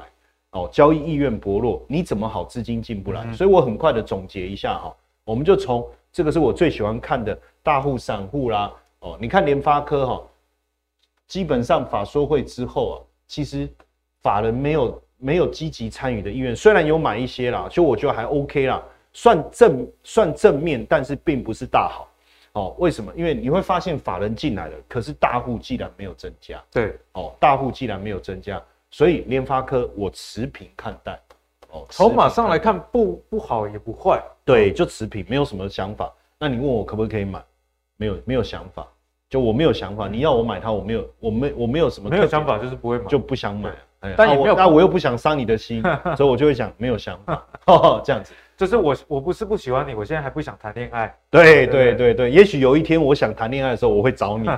[0.53, 3.25] 哦，交易意愿薄弱，你怎么好资金进不来？
[3.27, 10.23] 嗯、所以我很快的总结一下哈，我们就从这个是我最喜欢看的大户、散户啦，哦，你看联发科哈，
[11.27, 13.69] 基本上法说会之后啊，其实
[14.23, 18.83] 法人没有没有积极参与的意愿，虽然有买一些啦，就我觉得还 OK 啦。
[19.19, 22.09] 算正算正面，但是并不是大好
[22.53, 22.77] 哦。
[22.79, 23.13] 为什么？
[23.17, 31.19] 因为你会发现法人进来了，可是大户既然没有增加，对哦，大户既然没有增加，所以联发科我持平看待
[31.71, 31.85] 哦。
[31.91, 36.15] 筹码上来看不不好也不坏，对，就持平，没有什么想法。
[36.39, 37.43] 那你问我可不可以买？
[37.97, 38.87] 没有没有想法，
[39.29, 40.07] 就我没有想法。
[40.07, 43.73] 你要我买它，我没有，我没我没有什么没有想法，就是不会买，就不想买。
[44.17, 45.83] 但也没有，那我又不想伤你的心，
[46.17, 47.45] 所以我就会想没有想法，
[48.07, 48.33] 这样子。
[48.59, 51.17] 就是我，我不是不喜欢你，我现在还不想谈恋爱。
[51.31, 54.49] 对对对对，也许有一天我想谈恋爱的时候，我会找你。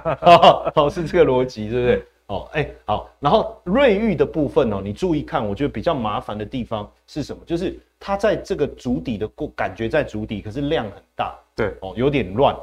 [0.74, 2.02] 好， 是这个逻辑，对不对？
[2.28, 3.10] 哦，哎，好。
[3.20, 7.42] 然后瑞玉的部分哦，你注意看，我觉得比较麻烦的地方是什么？
[7.44, 11.38] 就是它在这个足底的过，感觉在足底，可是量很大。
[11.54, 12.56] 对，哦，有点乱。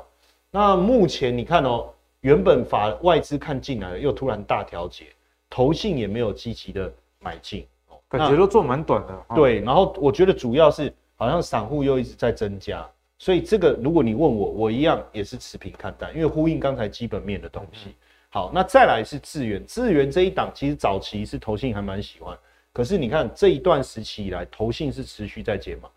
[0.50, 1.88] 那目前你看哦，
[2.21, 5.06] 原本法外资看进来了，又突然大调节，
[5.52, 9.36] 投信也没有积极的买进，哦，感觉都做蛮短的。
[9.36, 10.91] 对，然后我觉得主要是。
[11.18, 17.96] 好像散户又一直在增加，所以这个如果你问我，我一样也是持平看待，因为呼应刚才基本面的东西。
[18.30, 22.38] 好，那再来是智源，智源这一档其实早期是投信还蛮喜欢，
[22.72, 25.90] 可是你看这一段时期以来，投信是持续在减码，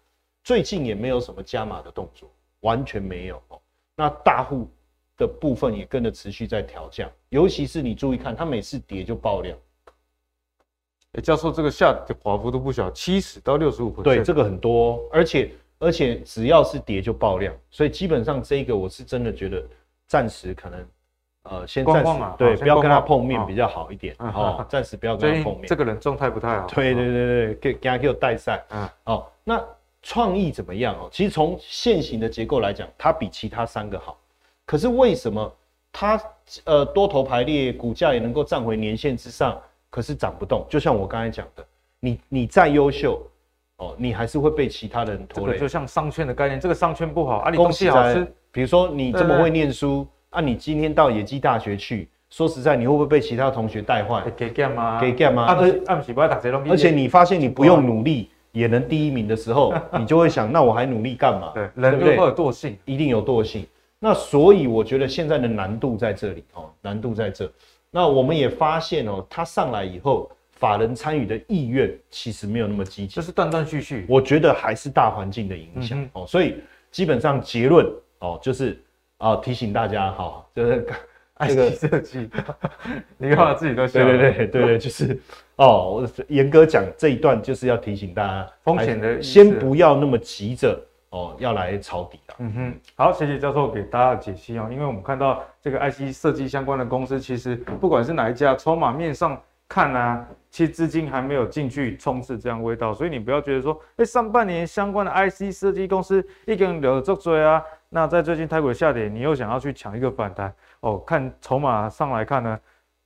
[0.42, 2.30] 最近也没有什么加码的动作，
[2.60, 3.60] 完全没有哦。
[3.94, 4.66] 那大户
[5.18, 9.58] 的部分也跟着持续在调降，尤其是你注意看，它每次跌就爆量。
[11.12, 14.02] 哎，教授，这个下跌滑幅都不小，七十到六十五%。
[14.02, 19.60] 对，这个很多，而且而且只要是跌就爆量，所以基本上这个我是真的觉得
[20.06, 20.86] 暂时可能，
[21.42, 25.66] 呃，先暂时、啊、对，不要跟他碰面比较好一点哦，暂时不要跟他碰面。
[25.66, 26.68] 这个人状态不太好。
[26.68, 28.64] 对对对对，给给他给我带赛。
[28.70, 29.60] 嗯，哦，那
[30.02, 31.08] 创意怎么样哦？
[31.10, 34.16] 其实从现行的结构来讲，它比其他三个好，
[34.64, 35.52] 可是为什么
[35.90, 36.22] 它
[36.62, 39.60] 呃多头排列，股价也能够站回年线之上？
[39.90, 41.64] 可是涨不动，就像我刚才讲的，
[41.98, 43.20] 你你再优秀
[43.78, 45.58] 哦，你还是会被其他人拖累。
[45.58, 48.26] 就像商圈的概念，这个商圈不好啊，你东西好吃。
[48.52, 54.22] 比如说你这么会念书啊，你今天到野鸡大学去，说实在，你会不会被其他同学带坏？
[54.36, 55.00] 给干嘛？
[55.00, 55.46] 给干嘛？
[56.68, 61.52] 而且你发现你不用努力也能第一名的时候， 你就会想，那我还努力干嘛？
[61.54, 63.66] 对，人都会有惰性，一定有惰性。
[63.98, 67.50] 那所以我觉得现在的难度在这里哦，难度在这。
[67.90, 74.06] 那我们也发现哦，它上来以后，法人参与的意愿其实没有那么积极，就是断断续续。
[74.08, 77.86] 我觉得还是大环境的影响、嗯、哦，所以基本上结论
[78.20, 78.80] 哦，就是
[79.18, 80.86] 啊、呃、提醒大家哈、哦，就是
[81.48, 82.28] 这个 设计，
[83.18, 85.18] 你看我自己都笑对对对对对，就是
[85.56, 90.80] 哦，我严格讲这一段就是要提醒大家风险的，先不要那么急着。
[91.10, 92.34] 哦，要来抄底的。
[92.38, 94.68] 嗯哼，好，谢谢教授给大家解析哦。
[94.70, 99.36] 因为我们看到这个 IC 设计相关的公司，其实不管是哪一家，筹码面上
[99.68, 102.94] 看啊，其实资金还没有进去冲刺这样味道。
[102.94, 110.96] 所以你不要觉得说，哎，上半年相关的 IC 设计公司一个人留着追啊，那在最近台股下跌，你又想要去抢一个反弹哦？
[110.98, 112.56] 看筹码上来看呢，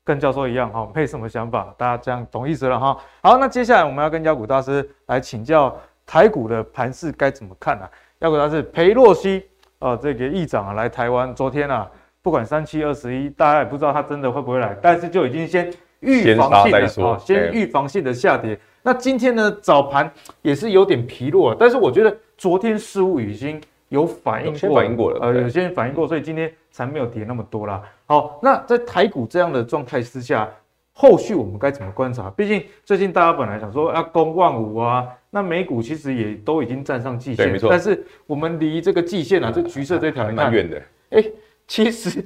[0.04, 2.98] 跟教授一样哈、哦，没什么想法，大家这样懂意思了哈。
[3.22, 5.74] 好，那接下来我们要跟妖股大师来请教。
[6.06, 7.90] 台股的盘势该怎么看呢、啊？
[8.20, 9.44] 要不然是裴洛西
[9.78, 11.90] 啊，这个议长啊来台湾，昨天啊，
[12.22, 18.58] 不管三七二十一，大家也不知道他真的会不会来，但是就已经先预防性的啊，先预防性的下跌。
[18.82, 20.10] 那今天呢，早盘
[20.42, 27.82] 也是有点疲弱，但是我觉得昨天似乎已经有反应过，反应过了，呃，有些人反应过，所以今天才没有跌那么多啦。
[28.06, 30.48] 好，那在台股这样的状态之下，
[30.96, 32.30] 后续我们该怎么观察？
[32.30, 37.68] 毕竟最近大家本来想说要攻万五啊，那美股其实也都已经站上季线，没错。
[37.68, 40.80] 但是我们离这个季线啊，这橘色这条蛮远的。
[41.10, 41.24] 哎，
[41.66, 42.24] 其实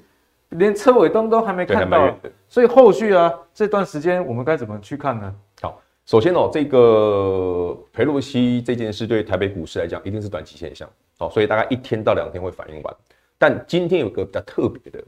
[0.50, 2.14] 连车尾灯都还没看到，
[2.46, 5.34] 所以后续啊这段时间我们该怎么去看呢？
[5.62, 12.96] 好，首先哦，这个裴洛西这件事对台北股市来讲一定是短期现象，好，所以大概一天到两天会反应完。
[13.38, 15.02] 但今天有个比较特别的。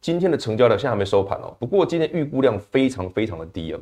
[0.00, 3.80] 今天的成交量现在还没收盘哦，不过今天预估量非常非常的低啊，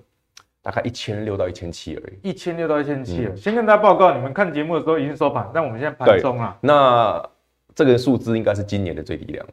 [0.62, 2.31] 大概一千六到一千七而已。
[2.31, 7.29] 一千六到一千七，先跟大家报告，你们看节目的时候已经收盘，但我们现在盘中啊，那
[7.74, 9.46] 这个数字应该是今年的最低量，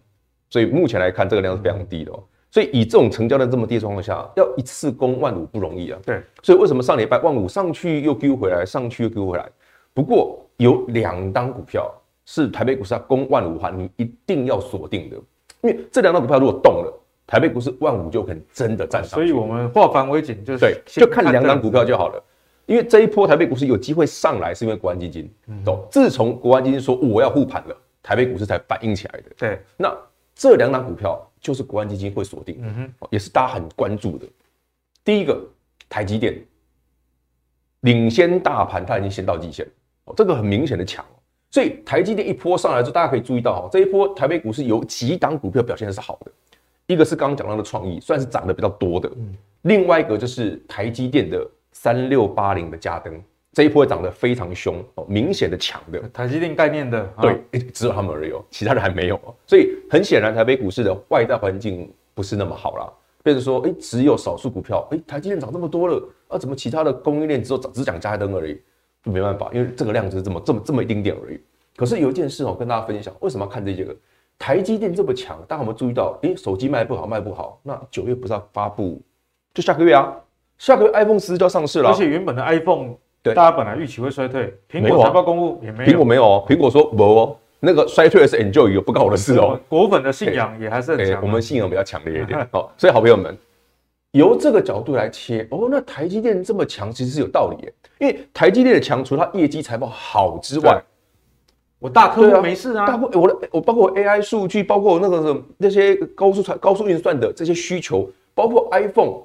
[0.50, 2.24] 所以目前来看这个量是非常低的哦。
[2.50, 6.00] 所以以这种成交量这么低的状况下，要一次攻万五不容易啊。
[6.06, 9.50] 对，所以为什么上礼拜万五上去又丢回来，上去又丢回来？
[9.92, 11.92] 不过有两档股票
[12.26, 15.18] 是台北股市要攻万五的话，你一定要锁定的。
[15.64, 16.94] 因为这两档股票如果动了，
[17.26, 19.12] 台北股市万五就可能真的站上。
[19.12, 22.24] 所以我们化繁为简，就是对，就看两档股票就好了。
[22.66, 25.30] 因为这一波台北股市有机会上来，是因为国安基金，
[25.66, 25.88] 懂、嗯？
[25.90, 29.32] 自从国安基金说我要护盘了，台北股市才反应起来的。
[29.38, 29.94] 对，那
[30.36, 34.26] 这两档股票就是国安基金会锁定，嗯哼，也是大家很关注的。
[35.04, 35.38] 第一个，
[35.90, 36.42] 台积电
[37.82, 39.68] 领先大盘，它已经先到极限，
[40.06, 41.06] 哦，这个很明显的强。
[41.54, 46.32] 所以台积电一波上来之后，大家可以注意到哈，这一波台北股市有几档股票表现的是好的，
[46.88, 49.08] 一个是刚刚讲到的创意，算是涨得比较多的，
[49.62, 56.02] 另外一个就是台积电的三六八零的加登，这一波涨得非常凶哦，明显的强的。
[56.10, 57.40] 台积电概念的，对，
[57.72, 68.60] 只有他们而已哦，其他人还没有，所以很显然台北股市的外在环境不是那么好啦，变成说，哎，只有少数股票，哎，台积电涨这么多了，啊，怎么其他的供应链只有只讲加登而已？
[69.12, 71.40] 没办法，因为这个量只是这么这么这么一丁点而已。
[71.76, 73.96] 可是有一件事哦，跟大家分享，为什么要看这些个？
[74.40, 76.18] 台积电这么强，大家有没有注意到？
[76.24, 79.02] 诶，手机卖不好，卖不好，那九月不是要发布？
[79.54, 80.14] 就下个月啊，
[80.58, 81.90] 下个月 iPhone 十四就要上市了。
[81.90, 85.92] 而且原本的 iPhone，对，大家本来预期会衰退，苹果财报公布也没有。
[85.94, 89.58] 苹果没有哦，苹果说不哦，那个衰退的是 Enjoy，不关我的事哦。
[89.70, 92.48] 果粉的信仰也还是很强，我们信仰比较强烈一点。
[92.52, 93.38] 好， 所以好朋友们。
[94.14, 97.74] 由这个角度来切哦，那台积电这么强，其实是有道理耶。
[98.00, 100.80] 因为台积电的强，除了它业绩财报好之外，
[101.80, 109.22] 我大客户没事啊，大客我的我包括 AI 数据，包括那个那些高速传高速运算的这些需求，包括 iPhone，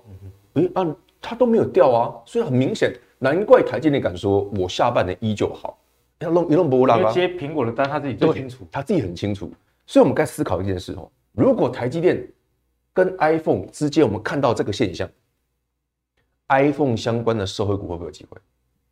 [0.55, 5.79] 诶啊，它都没有掉啊，所以很明显，难怪台积电敢说我下半年依旧好。
[6.21, 7.13] 要弄一弄波浪啊？
[7.13, 9.53] 接苹果的单，他自己最清楚，他自己很清楚。
[9.87, 12.27] 所以我们该思考一件事哦，如果台积电。
[12.93, 15.09] 跟 iPhone 之间，我们看到这个现象
[16.49, 18.39] ，iPhone 相关的社会股会不会有机会？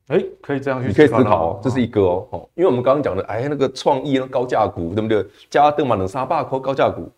[0.08, 5.26] 哎，可以这样去，你可以思考哦，这是一个哦，哦，因为我们刚刚讲的，哎，那个创意那高价股，对不对？
[5.50, 7.10] 加登嘛，能沙霸扣高价股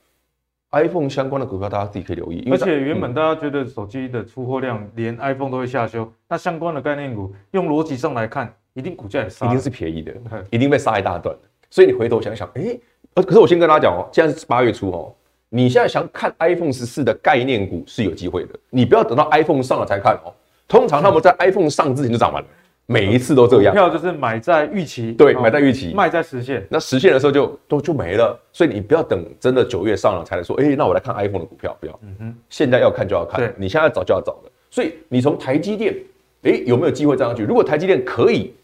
[0.70, 2.48] ，iPhone 相关的股票，大家自己可以留意。
[2.50, 10.14] 而且原本大家觉得手机的出货量连 iPhone 都会下修，那相关的概念股，用逻辑上来看，一定股价也杀，一定是便宜的，
[10.50, 11.36] 一定被杀一大段。
[11.68, 12.78] 所以你回头想想，哎，
[13.16, 15.14] 可是我先跟大家讲哦，现在是八月初哦。
[15.50, 20.32] 你现在想看 iPhone 十四的概念股是有机会的，你不要等到 iPhone 上了才看哦。
[20.66, 22.48] 通常他们在 iPhone 上之前就涨完了，
[22.84, 23.74] 每一次都这样。
[23.74, 26.66] 股票就是买在预期，对，买在预期，卖在实现。
[26.68, 31.98] 那实现的时候就都就没了，所以你不要等真的九月上了才来说，哎，那我来看 iPhone 的股票，不要。
[32.02, 34.50] 嗯哼，现在要看就要看，你现在找就要找的。
[34.70, 35.96] 所以你从台积电，
[36.42, 37.42] 哎，有没有机会站上去？
[37.44, 38.54] 如果台积电可以，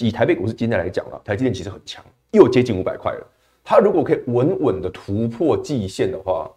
[0.00, 3.26] 以台北股市今天来讲了，台积电其实很强，又接近五百块了。
[3.68, 6.48] 它如果可以稳稳的突破季线的话，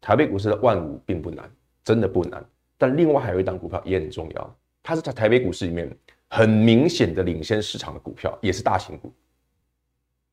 [0.00, 1.48] 台北股市的万五并不难，
[1.84, 2.44] 真的不难。
[2.76, 5.88] 但另外还有一档股票也很重要，它是在台北股市里面
[6.28, 9.12] 很明显的领先市场的股票，也是大型股。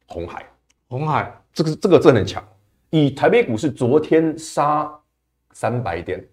[0.08, 0.44] 红海，
[0.88, 2.44] 红海，这个这个真的很强。
[2.90, 4.92] 以台北股市昨天杀
[5.52, 6.28] 三百点，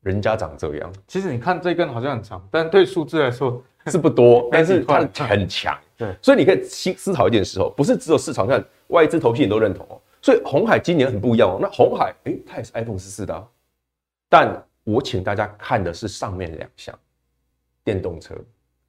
[0.00, 0.90] 人家长这样。
[1.06, 5.78] 其实你看这根好像很长，但对数字来说是不多， 但是它很强。
[6.00, 11.58] 对，所以你可以思思考一件事哦，不是只有市场上外资投信都认同哦，所以红海今年很不一样哦。
[11.60, 13.46] 那红海，诶，它也是 iPhone 十四的啊，
[14.30, 16.98] 但我请大家看的是上面两项，
[17.84, 18.34] 电动车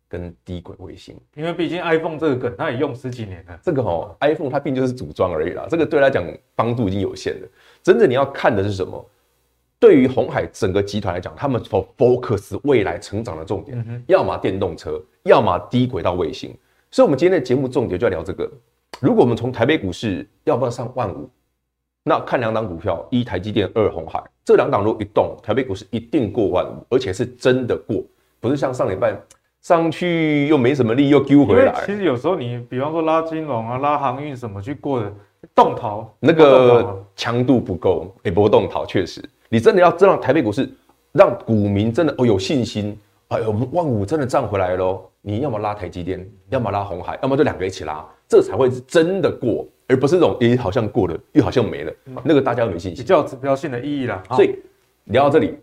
[0.08, 7.48] 跟低轨卫星，因为毕竟 iPhone 这个梗它也用十几年了，这个哦，iPhone 它并就是组装而已啦，这个对它来讲帮助已经有限了。
[7.84, 9.06] 真正你要看的是什么？
[9.80, 16.56] 对于红海整个集团来讲，他们所 focus 未来成长的重点，嗯、要么电动车，要么低轨道卫星。
[16.92, 18.50] 所以，我们今天的节目重点就要聊这个。
[19.00, 21.30] 如果我们从台北股市要不要上万五，
[22.04, 24.22] 那看两档股票：一台积电，二红海。
[24.44, 28.04] 这两档如果一动，台北股市一定过万五，而且是真的过，
[28.42, 29.16] 不是像上礼拜
[29.62, 31.74] 上去又没什么力又丢回来。
[31.86, 35.14] 其实有时候你比方说拉金融啊、拉航运什么去过的
[35.56, 39.24] 动逃，那个强度不够，也不动逃确实。
[39.48, 40.70] 你真的要知道台北股市
[41.14, 42.98] 让股民真的哦有信心，
[43.32, 45.10] 哎呦，我们万五真的涨回来喽！
[45.22, 51.94] 你要么拉台积电，要么拉红海，要么就两个一起拉，这才会是真的过，而不是这种诶好像过了又好像没了，
[52.26, 54.22] 那个大家都没信心，比较指标性的意义啦。
[54.32, 54.60] 所以
[55.06, 55.58] 聊到这里，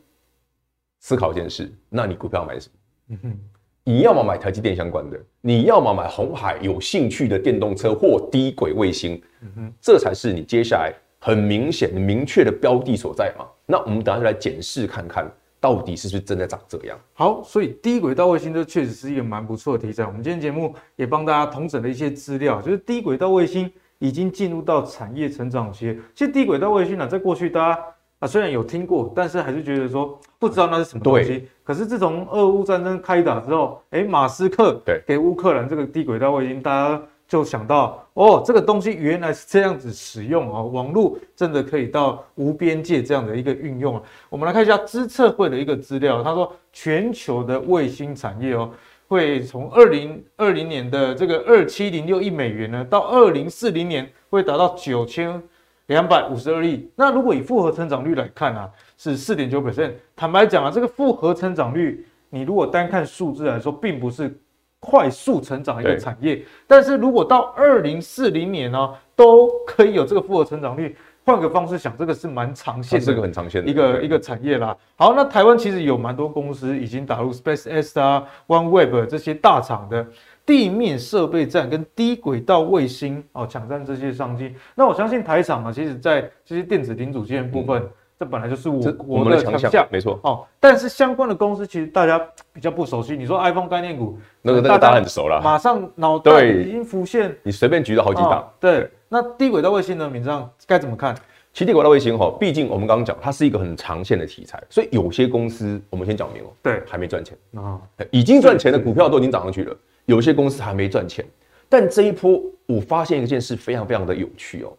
[1.01, 2.75] 思考一件事，那你股票要买什么？
[3.11, 3.39] 嗯哼，
[3.85, 13.45] 你要么买台积电相关的，你要么买红海有兴趣的电动车或低轨卫星，嗯哼，这才是你接下来很明显、明确的标的所在嘛。
[13.66, 16.98] 那我们等下就来检视看看，到底是不是真的长这样。
[17.12, 20.04] 好，所以低轨道卫星这确实是一个蛮不错的题材。
[20.04, 25.98] 我们今天节目也帮大家统整了一些资料，就是低轨道卫星已经进入到产业成长期。
[26.14, 27.84] 其实低轨道卫星呢，在过去大家
[28.20, 31.48] 啊虽然有听过，但是还是觉得说不知道那是什么东西。
[31.62, 37.02] 可是自从俄乌战争开打之后，哎，马斯克对给乌克兰这个低轨道卫星，大家。
[37.29, 44.03] 就想到哦，这个东西原来是这样子使用啊，网络真的可以到无边界这样的一个运用啊。
[44.31, 48.70] 我们来看一下资策会的一个资料，他说全球的卫星产业哦，
[49.09, 55.41] 会从二零二零年的这个二七零六亿美元呢，到二零四零年会达到九千
[55.89, 56.91] 两百五十二亿。
[56.97, 59.93] 那如果以复合成长率来看啊，是四点九 percent。
[60.16, 64.35] 坦白讲啊，这个复合成长率，你如果单看数字来说，并不是。
[64.81, 74.76] 快速成长一个产业，但是如果到二零四零年呢、啊，都可以有这个复合成长率，换个方式想，这个是蛮长线的，这个很长线的一个一个产业啦。
[74.97, 80.07] 好，那台湾其实有蛮多公司已经打入 SpaceX 啊、OneWeb 这些大厂的
[80.47, 84.55] 地面设备站跟低轨道卫星哦，抢占这些商机。
[84.76, 87.83] 那我相信台厂啊，其实在这些电子零组件部分。
[87.83, 90.45] 嗯这本来就是我我们的强项，没错哦。
[90.59, 92.21] 但是相关的公司其实大家
[92.53, 93.16] 比较不熟悉。
[93.16, 97.37] 你说 iPhone 概念股，那个大家很熟了，马上脑 袋已经浮现。
[97.45, 98.53] 你随便举了好几档。
[98.59, 100.11] 对，那低轨道卫星呢？
[100.11, 101.14] 敏章该怎么看？
[101.53, 109.77] 其实低轨道卫星哈，毕竟我们刚刚讲，它是一个很长线的题材，所以有些公司我们先讲明哦，对，还没赚钱啊，已经赚钱的股票都已经涨上去了。
[110.07, 111.25] 有些公司还没赚钱，
[111.69, 114.73] 但这一波我发现一件事非常非常的有趣哦。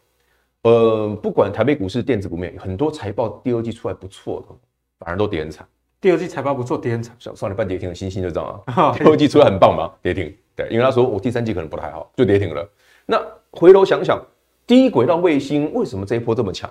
[0.64, 4.56] 呃，不管台北股市、电子股面，很多财报第二季出来不错的，
[5.00, 5.66] 反而都跌很惨。
[6.02, 7.16] 第二季财报不错，跌很惨。
[7.20, 8.92] 上上礼拜跌停的星星就这样啊。
[8.98, 10.36] 第二季出来很棒嘛，跌停。
[10.56, 12.70] 对，因为他说我第三季可能不太好，就跌停了。
[13.06, 13.18] 那
[13.52, 14.22] 回头想想，
[14.68, 16.70] 低轨道卫星为什么这一波这么强？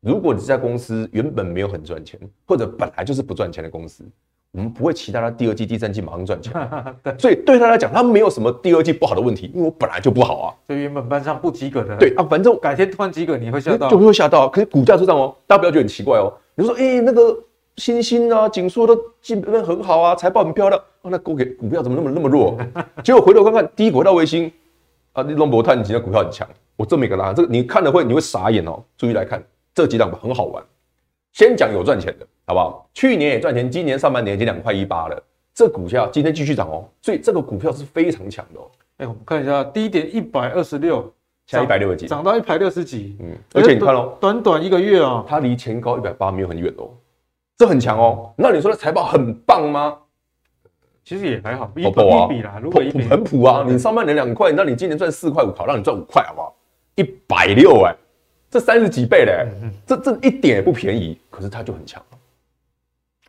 [0.00, 4.04] 如果你这家公司原本没有很赚钱，或者本来就是不赚钱的公司。
[4.52, 6.52] 我们不会期待他第二季、第三季马上赚钱，
[7.04, 10.54] 对，所以对他来讲，他没有什么第二季不好的问题，因为我本来就不好啊。
[10.66, 14.48] 所以原本班上不及格的，对啊，反正改天突然及格，你会吓到，就会吓到。
[14.48, 16.32] 可是股价就这样哦，大家不要觉得很奇怪哦。
[16.56, 17.38] 你说，哎、欸，那个
[17.76, 22.58] 星星啊、景硕都基本面很好啊，财报很漂亮，啊、那股给股票怎么那么那么弱？
[23.04, 24.50] 结果回头看看低轨道卫星
[25.12, 28.82] 啊，那龙博碳今天股票很强，我这么一个拉，这个你看了会你会傻眼哦。
[28.98, 29.40] 注意来看
[29.72, 30.60] 这几档，很好玩。
[31.32, 32.90] 先讲有赚钱的，好不好？
[32.92, 35.22] 去年也赚钱，今年上半年已经两块一八了，
[35.54, 38.68] 这股票今天继续涨哦，所以这个股票是非常强的哦。
[38.96, 41.00] 哎，我们看一下低点一百二十六，
[41.46, 46.90] 现在一百六十几，涨到一百六十几，嗯，而且你看哦，短短一个月啊，它离前高一百八没有很远哦，
[47.56, 48.32] 这很强哦。
[48.36, 49.96] 那你说的财报很棒吗？
[51.04, 51.88] 其实也还好，一
[52.28, 56.56] 比啦，如果一比很普啊，你上半年两块，那你今年赚四块五，好，让你赚五块好不好？
[56.96, 57.94] 一百六哎。
[58.52, 59.46] 这三十几倍嘞，
[59.86, 62.02] 这这一点也不便宜，可是它就很强，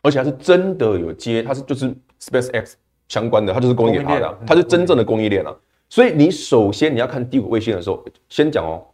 [0.02, 2.72] 而且它是真的有接，它是就是 SpaceX
[3.08, 5.56] 相关的，它就是供应给它的，它是真正的供应链啊。
[5.88, 8.84] 所以你首先你要看低轨卫星的时候，先讲哦，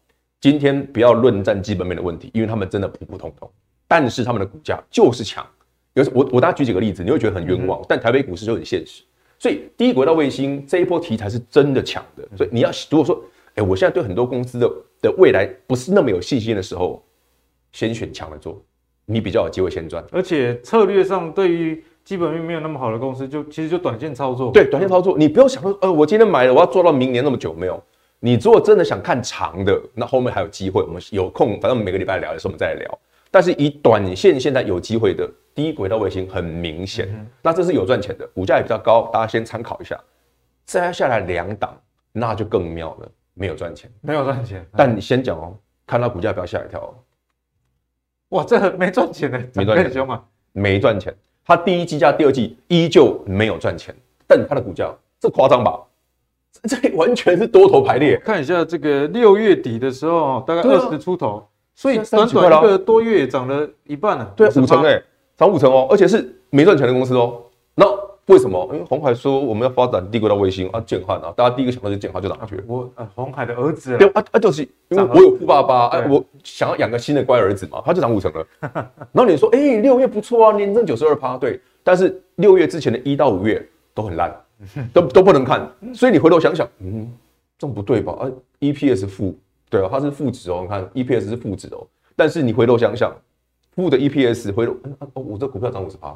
[0.40, 3.50] 今天不要论战基本面的问题，因为他们真的普普通通，
[3.86, 5.46] 但是他们的股价就是强。
[5.94, 9.02] 有时我我大家举几个例子，你会觉得很冤枉，但台北股市就很现实。
[9.38, 13.22] 所以低轨道卫星这一波题材是真的强的，所以你要如果说，
[13.54, 14.70] 哎，我现在对很多公司的。
[15.00, 17.00] 的未来不是那么有信心的时候，
[17.70, 18.60] 先选强的做，
[19.10, 20.04] 你比较有机会先赚。
[20.12, 24.52] 而且策略上，对于基本面没有那么好的公司，就其实就短线操作。
[24.52, 27.82] 对，短线操作，你不用想说，呃，我今天买了，我要做到明年那么久，没有。
[28.20, 30.82] 你如果真的想看长的，那后面还有机会。
[30.82, 32.98] 我们有空，反正我们每个礼拜聊的时候，我们再来聊。
[33.30, 39.98] 但是以短线现在有机会的低轨道卫星，很明显，嗯、那这是有赚钱的，股价也比较高，大家先参考一下。
[40.64, 41.78] 再下来两档，
[42.12, 43.08] 那就更妙了。
[43.34, 44.66] 没有赚钱，没有赚钱。
[44.76, 45.54] 但你先讲哦，
[45.86, 46.94] 看到股价不要吓一跳哦。
[48.30, 50.22] 哇，这没赚钱呢，没赚钱吗？
[50.52, 51.14] 没赚钱。
[51.44, 53.94] 它第一季加第二季依旧没有赚钱，
[54.26, 55.80] 但它的股价这夸张吧？
[56.64, 58.16] 这完全是多头排列。
[58.18, 64.30] 看一下这个六月底的时候，大概二十出头，所以短短一个多月涨了一半了。
[64.36, 65.00] 对，五成哎，
[65.36, 67.44] 涨五成哦，而且是没赚钱的公司哦。
[67.74, 67.86] 那
[68.28, 68.68] 为什么？
[68.72, 72.62] 因为红海说我们要发展低轨道卫星啊，建汉啊，大家第一个想到就是建汉就涨上去了。
[72.66, 78.46] 我呃，红海的儿子对啊啊，就是因为我有富爸爸，哎，我想要养个新的乖儿子嘛，他就涨五成了。
[78.60, 81.60] 然后你说，哎、欸，六月不错啊，年增九十二趴，对。
[81.82, 84.34] 但是六月之前的一到五月都很烂，
[84.92, 85.66] 都都不能看。
[85.94, 87.10] 所以你回头想想，嗯，
[87.58, 88.12] 这不对吧？
[88.12, 89.34] 啊，EPS 负，
[89.70, 90.60] 对啊，它是负值哦。
[90.62, 91.86] 你看 EPS 是负值哦。
[92.14, 93.10] 但是你回头想想，
[93.74, 94.76] 负的 EPS 回头，
[95.14, 96.14] 哦，我这股票涨五十趴。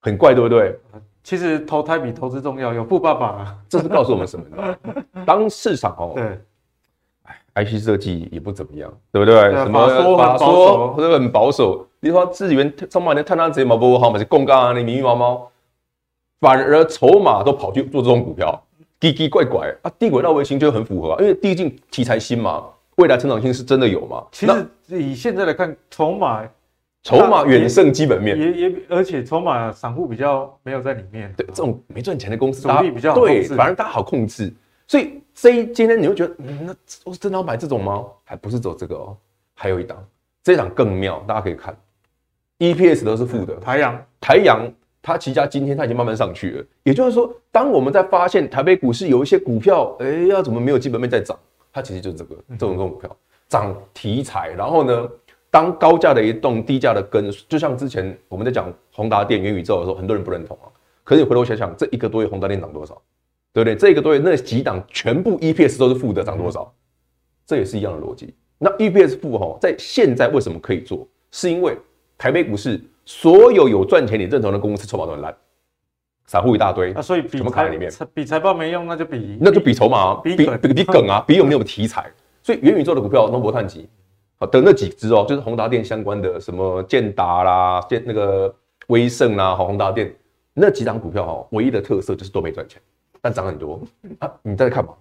[0.00, 0.78] 很怪，对不对？
[1.24, 3.56] 其实投胎比投资重要，有富爸爸啊。
[3.68, 4.76] 这是告诉我们什么呢？
[5.26, 6.40] 当市场哦，对，
[7.52, 9.34] 哎，IC 设计也不怎么样，对不对？
[9.34, 15.50] 对什么法说或者很保守，你说资源上半年探探这些嘛不好嘛，是杠杆啊，你迷迷毛毛，
[16.40, 18.62] 反而筹码都跑去做这种股票，
[19.00, 19.90] 奇奇怪怪啊。
[19.98, 22.64] 低轨道卫星就很符合啊，因为毕竟题材新嘛，
[22.96, 24.24] 未来成长性是真的有嘛。
[24.32, 26.48] 其实以现在来看，筹码。
[27.08, 31.32] 筹码远胜基本面，也也，而且筹码散户比较没有在里面。
[31.34, 34.52] 对，这种没赚钱的公司，主力比较好对，反而大家好控制。
[34.86, 38.04] 所以这一今天你会觉得，嗯，那我是真的要买这种吗？
[38.24, 39.16] 还不是走这个哦，
[39.54, 40.06] 还有一档，
[40.42, 41.74] 这档更妙，大家可以看
[42.58, 43.54] ，EPS 都是负的。
[43.54, 46.64] 台阳，台阳，它旗下今天它已经慢慢上去了。
[46.82, 51.34] 也就是说，当我们在发现台北股市有一些股票，哎，呀怎么没有基本面在涨？
[51.72, 53.16] 它其实就是这个这种这种股票
[53.48, 55.08] 涨题材，然后呢？
[55.50, 60.68] 当高价的一动，低价的跟，就像之前我们在讲宏达电元宇宙的时候，很多人不认同啊。
[61.04, 63.00] 可是你回头想想，这一个多月宏达电涨多少，
[63.52, 63.74] 对不对？
[63.74, 66.70] 这一个多月那几档全部 EPS 都是负的，涨多少？
[67.46, 68.34] 这也是一样的逻辑。
[68.58, 71.08] 那 EPS 负哈，在现在为什么可以做？
[71.30, 71.76] 是因为
[72.18, 75.34] 台北股市所有有赚钱你认同的公司筹码都很烂，
[76.26, 77.90] 散户一大堆，那所以比怎么卡在里面？
[78.12, 82.10] 比财报没用，那就比那就比筹码，比比比梗啊，比有没有题材？
[82.42, 83.88] 所以元宇宙的股票都不探及。
[84.40, 88.54] 好，等那几只哦，就是宏达电相关的，什么建达啦、建那个
[88.86, 90.14] 威盛啦，好，宏达电
[90.54, 92.80] 那几档股票哈，唯一的特色就是都没赚钱，
[93.20, 93.80] 但涨很多
[94.20, 94.32] 啊。
[94.42, 94.94] 你再看嘛，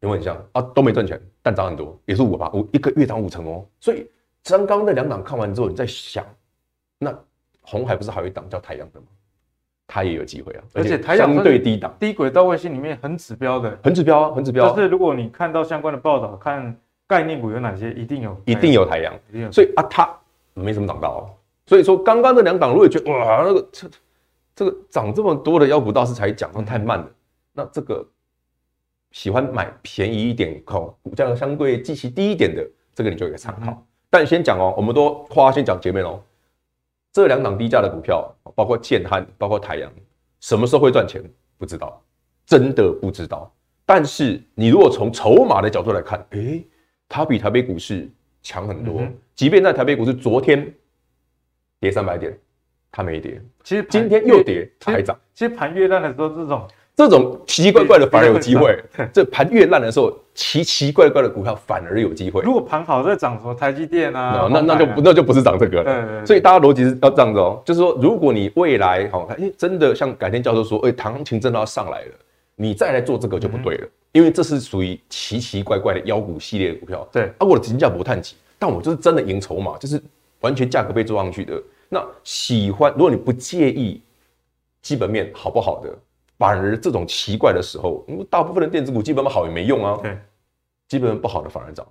[0.00, 0.60] 有没有很像啊？
[0.74, 3.64] 都没赚钱，但涨很多，也是五吧，五一个月涨五成哦。
[3.78, 4.10] 所以
[4.42, 6.26] 刚刚那两档看完之后，你在想，
[6.98, 7.16] 那
[7.60, 9.06] 红海不是还有一档叫太阳的吗？
[9.86, 14.68] 它也有机会啊，而且相对低档，低轨道卫星里面很指标的，很指标啊，很指标。
[14.74, 16.76] 就是如果你看到相关的报道，看。
[17.12, 17.92] 概念股有哪些？
[17.92, 19.12] 一定有，一定有太阳，
[19.52, 20.08] 所以啊，它
[20.54, 21.20] 没什么涨到哦。
[21.66, 23.90] 所以说，刚刚这两档，如果觉得哇，那个这
[24.56, 27.10] 这个涨这么多的妖股大师才讲，那太慢了。
[27.52, 28.02] 那这个
[29.10, 33.86] 喜欢买便宜一点、股价相对极其低一点的，这个你就可以参考。
[34.08, 36.18] 但先讲哦，我们都话先讲前面哦，
[37.12, 39.92] 这两档低价的股票，包括建汉，包括台阳，
[40.40, 41.22] 什么时候会赚钱？
[41.58, 42.02] 不知道，
[42.46, 43.52] 真的不知道。
[43.84, 46.66] 但是你如果从筹码的角度来看，诶。
[47.14, 48.08] 它比台北股市
[48.42, 49.02] 强很多，
[49.34, 50.66] 即便在台北股市昨天
[51.78, 52.34] 跌三百点，
[52.90, 53.38] 它没跌。
[53.62, 55.14] 其实今天又跌，它还涨。
[55.34, 58.82] 其实盘越烂的时候，这种这种奇奇怪怪的反而有机会。
[59.12, 62.40] 这盘越烂的时候，奇奇怪怪的股票反而有机会。
[62.40, 66.24] 如果盘好在涨什么台积电啊，那那就不那就不是涨这个了。
[66.24, 72.12] 所以大家逻辑是要这样子哦，就是说，如果你未来好看，哎，真的像改天教授说，哎，行情真的要上来了，
[72.56, 73.88] 你再来做这个就不对了。
[74.12, 80.00] 因为这是属于奇奇怪怪的妖股系列的股票，对啊，我的金价不探底，但我就是真的赢筹码，就是
[80.40, 81.60] 完全价格被做上去的。
[81.88, 84.02] 那喜欢，如果你不介意
[84.82, 85.98] 基本面好不好的，
[86.36, 90.18] 反而这种奇怪的时候，因为大部分的电子股基本面好也没用啊，对，
[90.88, 91.86] 基本面不好的反而涨，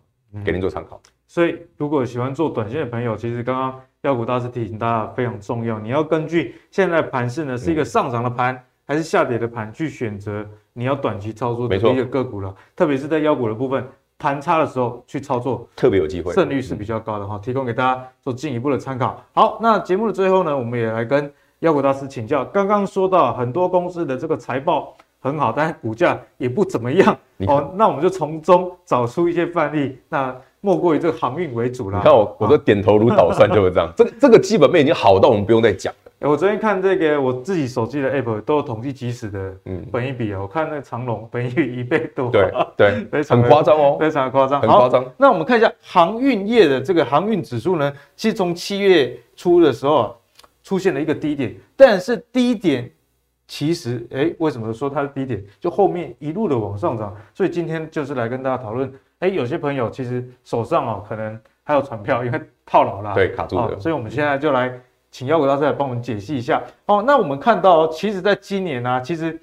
[0.45, 1.01] 给您做参考。
[1.27, 8.53] 所以如果喜欢做短线的朋友，其实刚刚妖股大师提醒大家非常重要，你要根据现在盘势呢是一个上涨的盘。
[8.53, 13.85] 嗯还是下跌的盘去选择你要短期操作的一个个股了，特别是在妖股的部分，
[14.17, 19.21] 盘差的时候去操作，特别有机会，胜率是比较高的哈，提供给大家做进一步的参考。
[19.33, 22.45] 好，那节目的最后呢，我们也来跟妖股大师请教。
[22.45, 27.17] 刚刚说到很多公司的这个财报很好，但是股价也不怎么样
[27.47, 31.97] 哦，那我们就从中找出一些范例，那莫过于这个航运为主了。
[31.97, 33.91] 你看我，我都点头如捣蒜， 就是这样。
[33.97, 35.93] 这个这个基本面已经好到我们不用再讲。
[36.21, 39.57] 欸、我昨天看这个我自己手机的 app 都有统计即时的
[39.91, 45.03] 本益比啊，嗯、我看那个长荣本益比一倍多，对对， 非常很夸张哦，非常的夸张，很夸张。
[45.17, 50.11] 那我们看一下航运业的这个航运指数呢，其实从七月初的时候啊，
[50.61, 52.87] 出现了一个低点，但是低点
[53.47, 55.43] 其实哎、欸，为什么说它是低点？
[55.59, 64.71] 就后面一路的往上涨，所以今天就是来跟大家讨论，哎，有些朋友其实手上哦可能还有船票，因为套牢了，对，卡住了，所以我们现在就来。
[65.11, 66.63] 请妖股大师来帮我们解析一下。
[66.87, 69.37] 好，那我们看到，其实在今年呢、啊，其实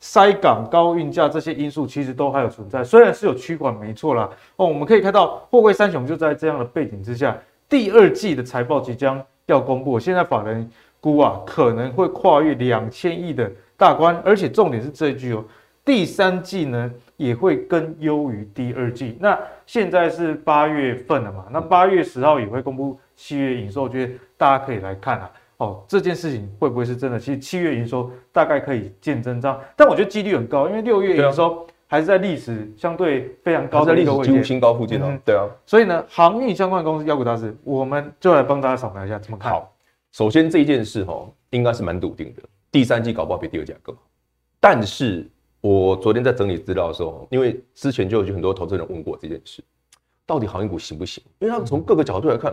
[0.00, 2.82] 塞港、高运价这些因素其实都还有存在。
[2.82, 4.28] 虽然是有趋缓，没错啦。
[4.56, 9.98] 哦，我们可以看到，货柜三雄就在这样的背景之下，第二季的财报即将要公布。
[9.98, 10.68] 现在法人
[11.00, 15.44] 估啊可能会跨越两千亿的大关，而且重点是这一句哦，
[15.84, 19.16] 第三季呢也会更优于第二季。
[19.20, 25.30] 那现在是八月份了嘛，那八月十号也会公布七月营收，我觉得大家可以来看啊。
[25.58, 27.20] 哦，这件事情会不会是真的？
[27.20, 35.16] 其实七月营收大概可以见真章，但我觉得几率很高，因为六月营收还是在历史相对非常高的一个位置，新高附近哦。
[35.24, 39.52] 对啊，所以呢，航运相关的公司妖股大师，我们就来帮大家扫描一下，怎么看？
[39.52, 39.72] 好，
[40.10, 42.42] 首先这一件事哈，应该是蛮笃定的，
[42.72, 44.02] 第三季搞不好比第二季更好。
[44.58, 45.24] 但是
[45.60, 49.62] 我昨天在整理资料的时候，因为之前就有很多投资人问过这件事，
[50.26, 51.22] 到底航运股行不行？
[51.38, 52.52] 因为他们从各个角度来看，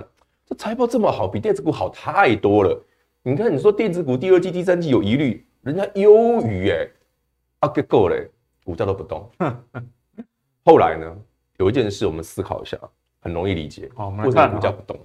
[0.49, 2.85] 这财报这么好，比电子股好太多了。
[3.21, 6.87] 你看，你说电子股第二季、第三季有疑虑，人家优于哎，
[7.59, 8.27] 啊个够嘞，
[8.63, 9.29] 股价都不动。
[10.65, 11.17] 后来呢，
[11.57, 12.79] 有一件事我们思考一下，
[13.21, 13.91] 很容易理解。
[13.95, 14.99] 好，为什么股价不动？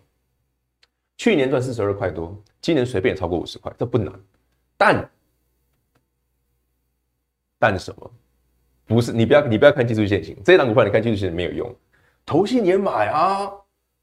[1.18, 4.12] 去年赚四十二块多，今年随便也超过五十块，这不难。
[4.78, 5.10] 但
[7.58, 8.10] 但什么？
[8.86, 11.74] 不是你不要你不要看技术线型，这档股票你看技术线型没有用。
[12.26, 13.50] 投信也买啊，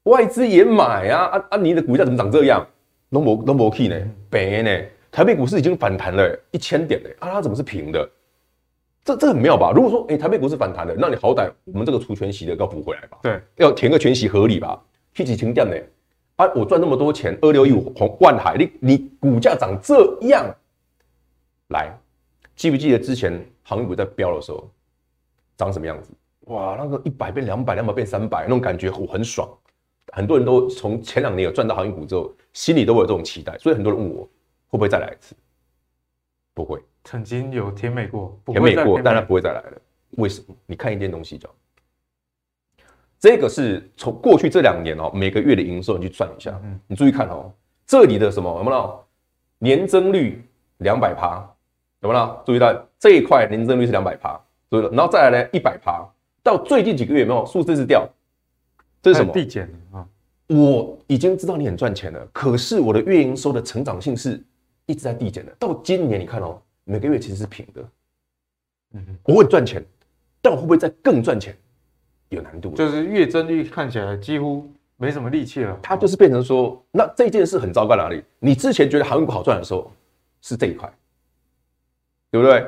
[0.04, 1.56] 外资也买啊，啊啊！
[1.56, 2.66] 你的股价怎么长这样？
[3.10, 3.96] 都没都没去呢，
[4.28, 4.84] 白呢？
[5.10, 8.10] 台北股市已经反弹了一千点嘞，啊，它怎么是平的？
[9.04, 9.70] 这这很妙吧？
[9.74, 13.18] 如果说，哎、欸，台北股市反弹了，那你好歹我们这个除权息的要补回来吧？
[13.22, 14.80] 对，要填个全息合理吧？
[15.12, 15.76] 去几千点呢？
[16.36, 20.46] 啊，我赚那么多钱，二六一五红万海，你你股价涨这样，
[21.68, 21.96] 来，
[22.56, 24.68] 记不记得之前航运股在飙的时候
[25.56, 26.10] 长什么样子？
[26.46, 29.48] 哇，那个一百变两百，两百变三百，那种感觉我很爽。
[30.14, 34.22] 很多人都从前两年有赚到航运股之后，心里都会有这种期待，所以很多人问我
[34.68, 35.34] 会不会再来一次？
[36.54, 39.78] 不会，曾经有甜美过，甜美过，但它不会再来了。
[40.18, 40.54] 为什么？
[40.66, 41.48] 你看一件东西叫
[43.18, 47.50] 这个是从过去这两年哦，每个月的营收你去算一下，嗯你注意看哦，
[47.86, 49.04] 这里的什么有没有？
[49.58, 50.44] 年增率
[50.78, 51.42] 两百趴，
[52.00, 52.42] 有没有？
[52.44, 54.38] 注意到这一块年增率是两百趴，
[54.68, 56.06] 对了，然后再来呢一百趴，
[56.42, 58.06] 到最近几个月有没有数字是掉？
[59.02, 59.32] 这是什么？
[59.32, 60.06] 递减啊！
[60.48, 64.42] 我已经知道你很赚钱了，可是我的月营收的成长性是
[64.86, 65.52] 一直在递减的。
[65.58, 67.88] 到今年你看哦，每个月其实是平的。
[68.94, 69.84] 嗯，我会赚钱，
[70.40, 71.56] 但我会不会再更赚钱？
[72.28, 72.70] 有难度。
[72.70, 75.78] 就是月增率看起来几乎没什么力气了。
[75.82, 78.22] 它就是变成说，那这件事很糟糕哪里？
[78.38, 79.90] 你之前觉得航运股好赚的时候
[80.42, 80.92] 是这一块，
[82.30, 82.66] 对不对？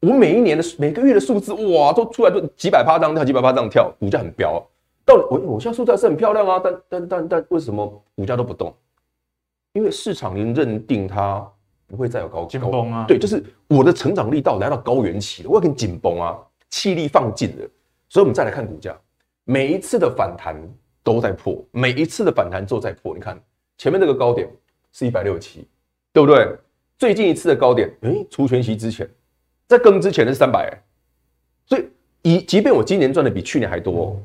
[0.00, 4.66] 我每一年的每个月的数字哇，都出来都几百趴这样跳，几百趴这样跳，股价很飙。
[5.16, 8.74] 到我我现在数字还是很漂亮啊，但但但但为什么股价都不动？
[9.72, 11.46] 因为市场已经认定它
[11.86, 13.04] 不会再有高紧绷啊。
[13.06, 16.36] 对，就是我的成长力道来到高原期了，我要跟紧绷啊，
[16.68, 17.68] 气力放尽了。
[18.08, 18.98] 所以，我们再来看股价，
[19.44, 20.56] 每一次的反弹
[21.02, 23.14] 都在破，每一次的反弹都在破。
[23.14, 23.40] 你看
[23.78, 24.48] 前面这个高点
[24.92, 25.68] 是一百六十七，
[26.12, 26.56] 对不对？
[26.98, 29.08] 最近一次的高点，诶，除权息之前，
[29.68, 30.76] 在更之前的是三百，
[31.64, 31.88] 所以
[32.22, 34.16] 以即便我今年赚的比去年还多哦。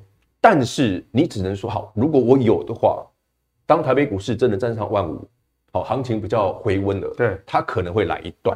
[0.48, 3.04] 但是你只能说好，如果我有的话，
[3.66, 5.28] 当台北股市真的站上万五，
[5.72, 8.56] 好，行情比较回温了，对，它可能会来一段。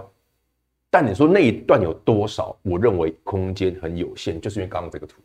[0.91, 2.55] 但你说那一段有多少？
[2.61, 5.19] 我认为空间很有限，就是因为刚刚这个图，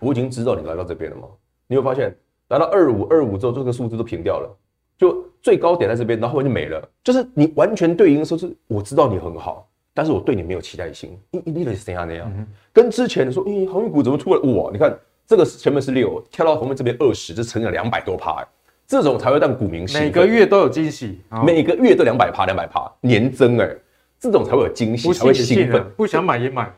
[0.00, 1.28] 我已经知道你来到这边了吗？
[1.68, 2.12] 你会发现
[2.48, 4.58] 来到二五二五之后，这个数字都平掉了，
[4.96, 6.90] 就最高点在这边，然后后面就没了。
[7.04, 9.70] 就是你完全对应说是我知道你很好。
[9.98, 12.32] 但是我对你没有期待心，你你得是怎样那样？
[12.72, 14.40] 跟之前说，咦，航运股怎么出来？
[14.52, 14.96] 哇，你看
[15.26, 18.46] 这个前面是六，跳到后面这边二十，这成了两百多趴，
[18.86, 23.76] 这种才会让股民每个月都有惊喜，每个月都两百趴，两百趴年增，哎，
[24.20, 26.72] 这种才会有惊喜，才会兴奋，不想买也买，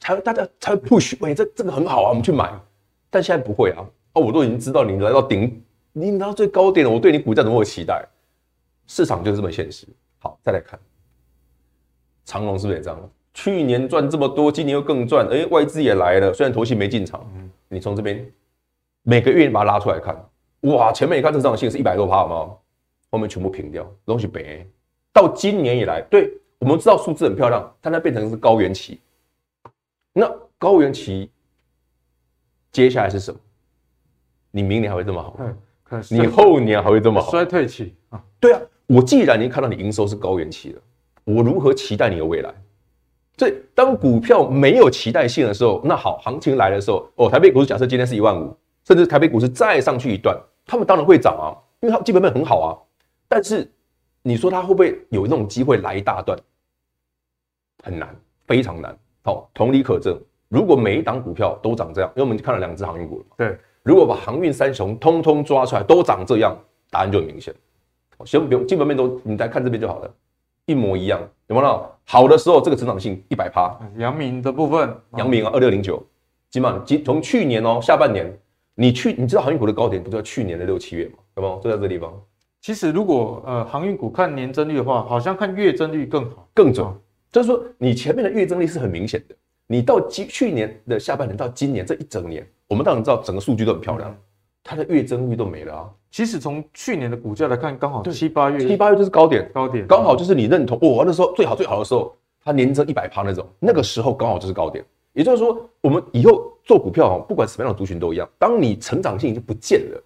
[0.00, 2.52] 才大家才会 push，喂，这这个很好啊，我们去买。
[3.08, 5.62] 但现在不会啊，哦，我都已经知道你来到顶，
[5.92, 8.04] 你来到最高点了，我对你股价怎么会有期待？
[8.88, 9.86] 市场就是这么现实。
[10.18, 10.76] 好，再来看。
[12.24, 13.10] 长隆是不是也这样？
[13.34, 15.26] 去年赚这么多，今年又更赚。
[15.26, 17.28] 哎、欸，外资也来了，虽然投信没进场。
[17.34, 18.24] 嗯，你从这边
[19.02, 20.14] 每个月你把它拉出来看，
[20.60, 22.54] 哇，前面你看这张线是一百多趴，好吗？
[23.10, 24.64] 后面全部平掉，东西白。
[25.12, 29.00] 到今年以来，对，我们知道数字很漂亮，但它变成是高原期。
[30.12, 31.30] 那高原期
[32.70, 33.40] 接下来是什么？
[34.52, 35.36] 你明年还会这么好？
[35.40, 37.30] 嗯，你后年还会这么好？
[37.30, 38.24] 衰退期啊？
[38.38, 40.82] 对啊，我既然已经看到你营收是高原期了。
[41.24, 42.54] 我如何期待你的未来？
[43.36, 51.50] 所以当股票没有期待性的时候，那好，行情来的时候，哦，台北股市假设今天是一万五，甚至台北股市再上去一段，他们当然会涨啊，
[51.80, 52.78] 因为它基本面很好啊。
[53.26, 53.68] 但是
[54.22, 56.38] 你说它会不会有那种机会来一大段？
[57.82, 58.14] 很难，
[58.46, 58.96] 非常难。
[59.22, 60.16] 好，同理可证，
[60.48, 66.56] 如果每一档股票都涨这样，因为我们看了两只航运股了嘛，对，如果把航运三雄通通抓出来都涨这样，
[66.90, 67.52] 答案就很明显。
[68.24, 70.14] 先不用基本面都，你再看这边就好了，
[70.66, 71.90] 一模一样，有没有？
[72.04, 73.78] 好的时候这个成长性一百趴。
[73.96, 76.02] 阳明的部分，阳明啊，二六零九，
[76.50, 78.30] 基本上从去年哦下半年，
[78.74, 81.14] 你去你知道航运股的高点不就在去年的六七月吗？
[81.36, 81.56] 有没有？
[81.60, 82.12] 就在这个地方。
[82.60, 86.86] 其实如果呃航运股看年增率的话，好像看月增率更好更准，
[87.30, 89.34] 就是说你前面的月增率是很明显的。
[89.66, 94.14] 你到今去年的下半年到今年这一整年，我们当然知道整个数据都很漂亮，
[94.64, 95.90] 它的月增率都没了啊。
[96.10, 104.84] 其实从去年的股价来看，刚好七八月七八月就是高点，高点刚好就是你认同哦，那时候最好最好的时候，它年增一百趴那种，那个时候刚好就是高点。
[105.12, 110.02] 也就是说，我们以后做股票哈，不管什么样的族群都一样，当你成长性已经不见了，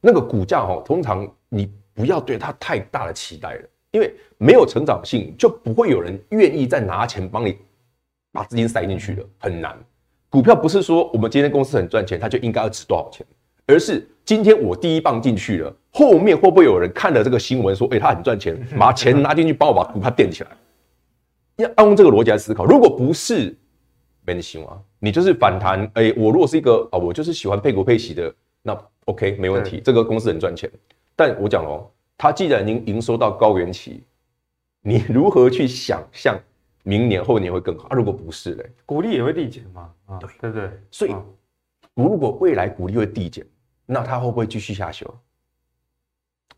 [0.00, 7.56] 那个股价哈，通常你不要对它太大的期待了，因为没有成长性，就不会有人愿意再拿钱帮你。
[8.34, 9.78] 把资金塞进去了很难，
[10.30, 13.26] 股票不是说我们今天公司很赚钱，它就应该要值多少钱，
[13.66, 20.50] 而是今天我第一棒进去了，后面会不会有人看了这个新闻说，哎，他很赚钱，把钱拿进去帮我把股票垫起来？
[21.56, 23.56] 要用这个逻辑来思考，如果不是，
[24.24, 30.70] 没人信啊，你就是反弹，哎，我如果是一个啊，我就是喜欢配股配息的，那 OK 没问题，这个公司很赚钱，
[31.14, 34.02] 但我讲哦，它既然已经营收到高原期，
[34.82, 36.38] 你如何去想象？
[36.84, 37.94] 明年后年会更好啊？
[37.94, 39.88] 如果不是嘞，股利也会递减嘛？
[40.06, 40.70] 啊，对对对？
[40.90, 41.14] 所以，
[41.94, 43.46] 如果未来股利会递减，
[43.86, 45.06] 那它会不会继续下修？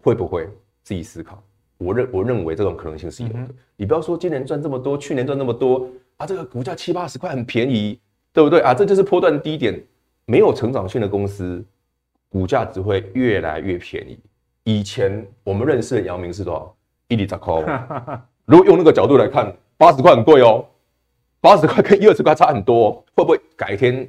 [0.03, 0.49] 会不会
[0.83, 1.43] 自己思考？
[1.79, 3.39] 我认我认为这种可能性是有的。
[3.39, 7.99] 嗯、你不要说今年赚这么多，去年赚那么多啊，这个股价七八十块很便宜，
[8.33, 8.75] 对不对啊？
[8.75, 9.83] 这就是波段低点，
[10.27, 11.65] 没有成长性的公司，
[12.29, 14.19] 股价只会越来越便宜。
[14.65, 16.77] 以前我们认识的姚明是多少？
[17.09, 17.61] 一厘十块。
[18.45, 19.55] 如果用那个角度来看。
[19.77, 20.65] 八十块很贵哦，
[21.41, 24.09] 八十块跟一二十块差很多，哦，会不会改天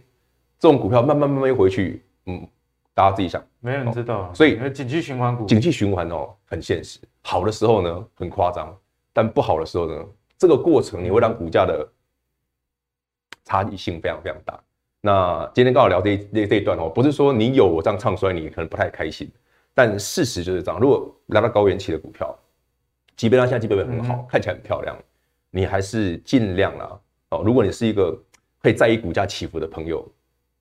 [0.60, 2.04] 这种股票慢慢慢慢又回去？
[2.28, 2.48] 嗯，
[2.96, 4.22] 大家自己想，没人知道。
[4.22, 6.98] 哦、所以景气循环股，景气循环哦，很现实。
[7.22, 8.76] 好的时候呢，很夸张，
[9.12, 10.06] 但不好的时候呢，
[10.38, 11.86] 这个过程你会让股价的
[13.44, 14.58] 差异性非常非常大。
[15.02, 19.30] 那今天刚好聊这一这这一段哦，不是说你有我这样唱衰，你可能不太开心，
[19.74, 20.80] 但事实就是这样。
[20.80, 22.34] 如果来到高原期的股票，
[23.18, 24.98] 即便它现在基本面很好，嗯、看起来很漂亮。
[25.52, 27.00] 你还是尽量啦
[27.32, 27.44] 哦。
[27.46, 28.18] 如果你是一个
[28.64, 30.06] 会在意股价起伏的朋友，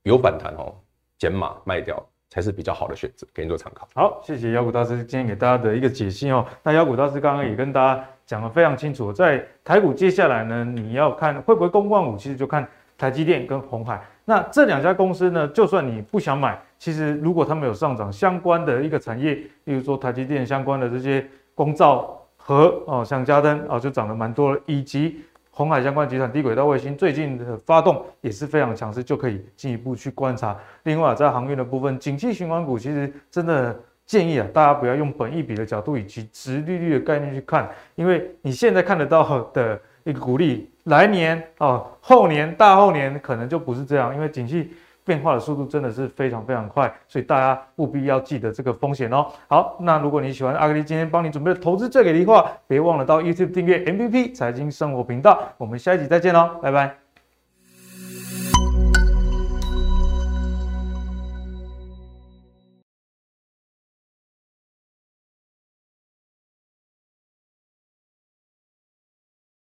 [0.03, 0.75] 有反弹哦，
[1.17, 2.05] 减码卖掉
[2.35, 3.89] 才是比较好的选择，给你做参考。
[3.95, 6.45] 好，谢谢妖股大师今天给大家的一个解析哦。
[6.65, 12.67] 那妖股大师刚刚也跟大家讲得非常清楚，在台股接下来呢，你要看会不会攻万五，其实就看
[12.99, 14.03] 台积电跟鸿海。
[14.25, 21.25] 那这两家公司呢，就算你不想买，其实如果他们有上涨相关的一个产业，例如说台积电相关的这些
[21.55, 22.21] 光罩。
[22.47, 25.19] 和哦，像嘉登哦，就涨得蛮多了，以及
[25.57, 30.57] 红海相关集团低轨道卫星最近的发动也是非常强势，就可以进一步去观察。
[30.83, 44.73] 另外，在航运的部分，景气循环股其实真的建议啊，大家不要用本益比的角度以及值利率的概念去看，因为你现在看得到的一个股利，来年啊，后年、大后年可能就不是这样，因为景气。
[45.05, 49.27] 变化的速度真的是非常非常快，所以大家务必要记得这个风险哦。
[49.49, 55.41] 好，那如果你喜欢阿格丽今天帮你准备的投资最给力的话，别忘了到 YouTube 订阅 MVP 财经生活频道。
[55.59, 57.04] 我们下一集再见喽，拜拜。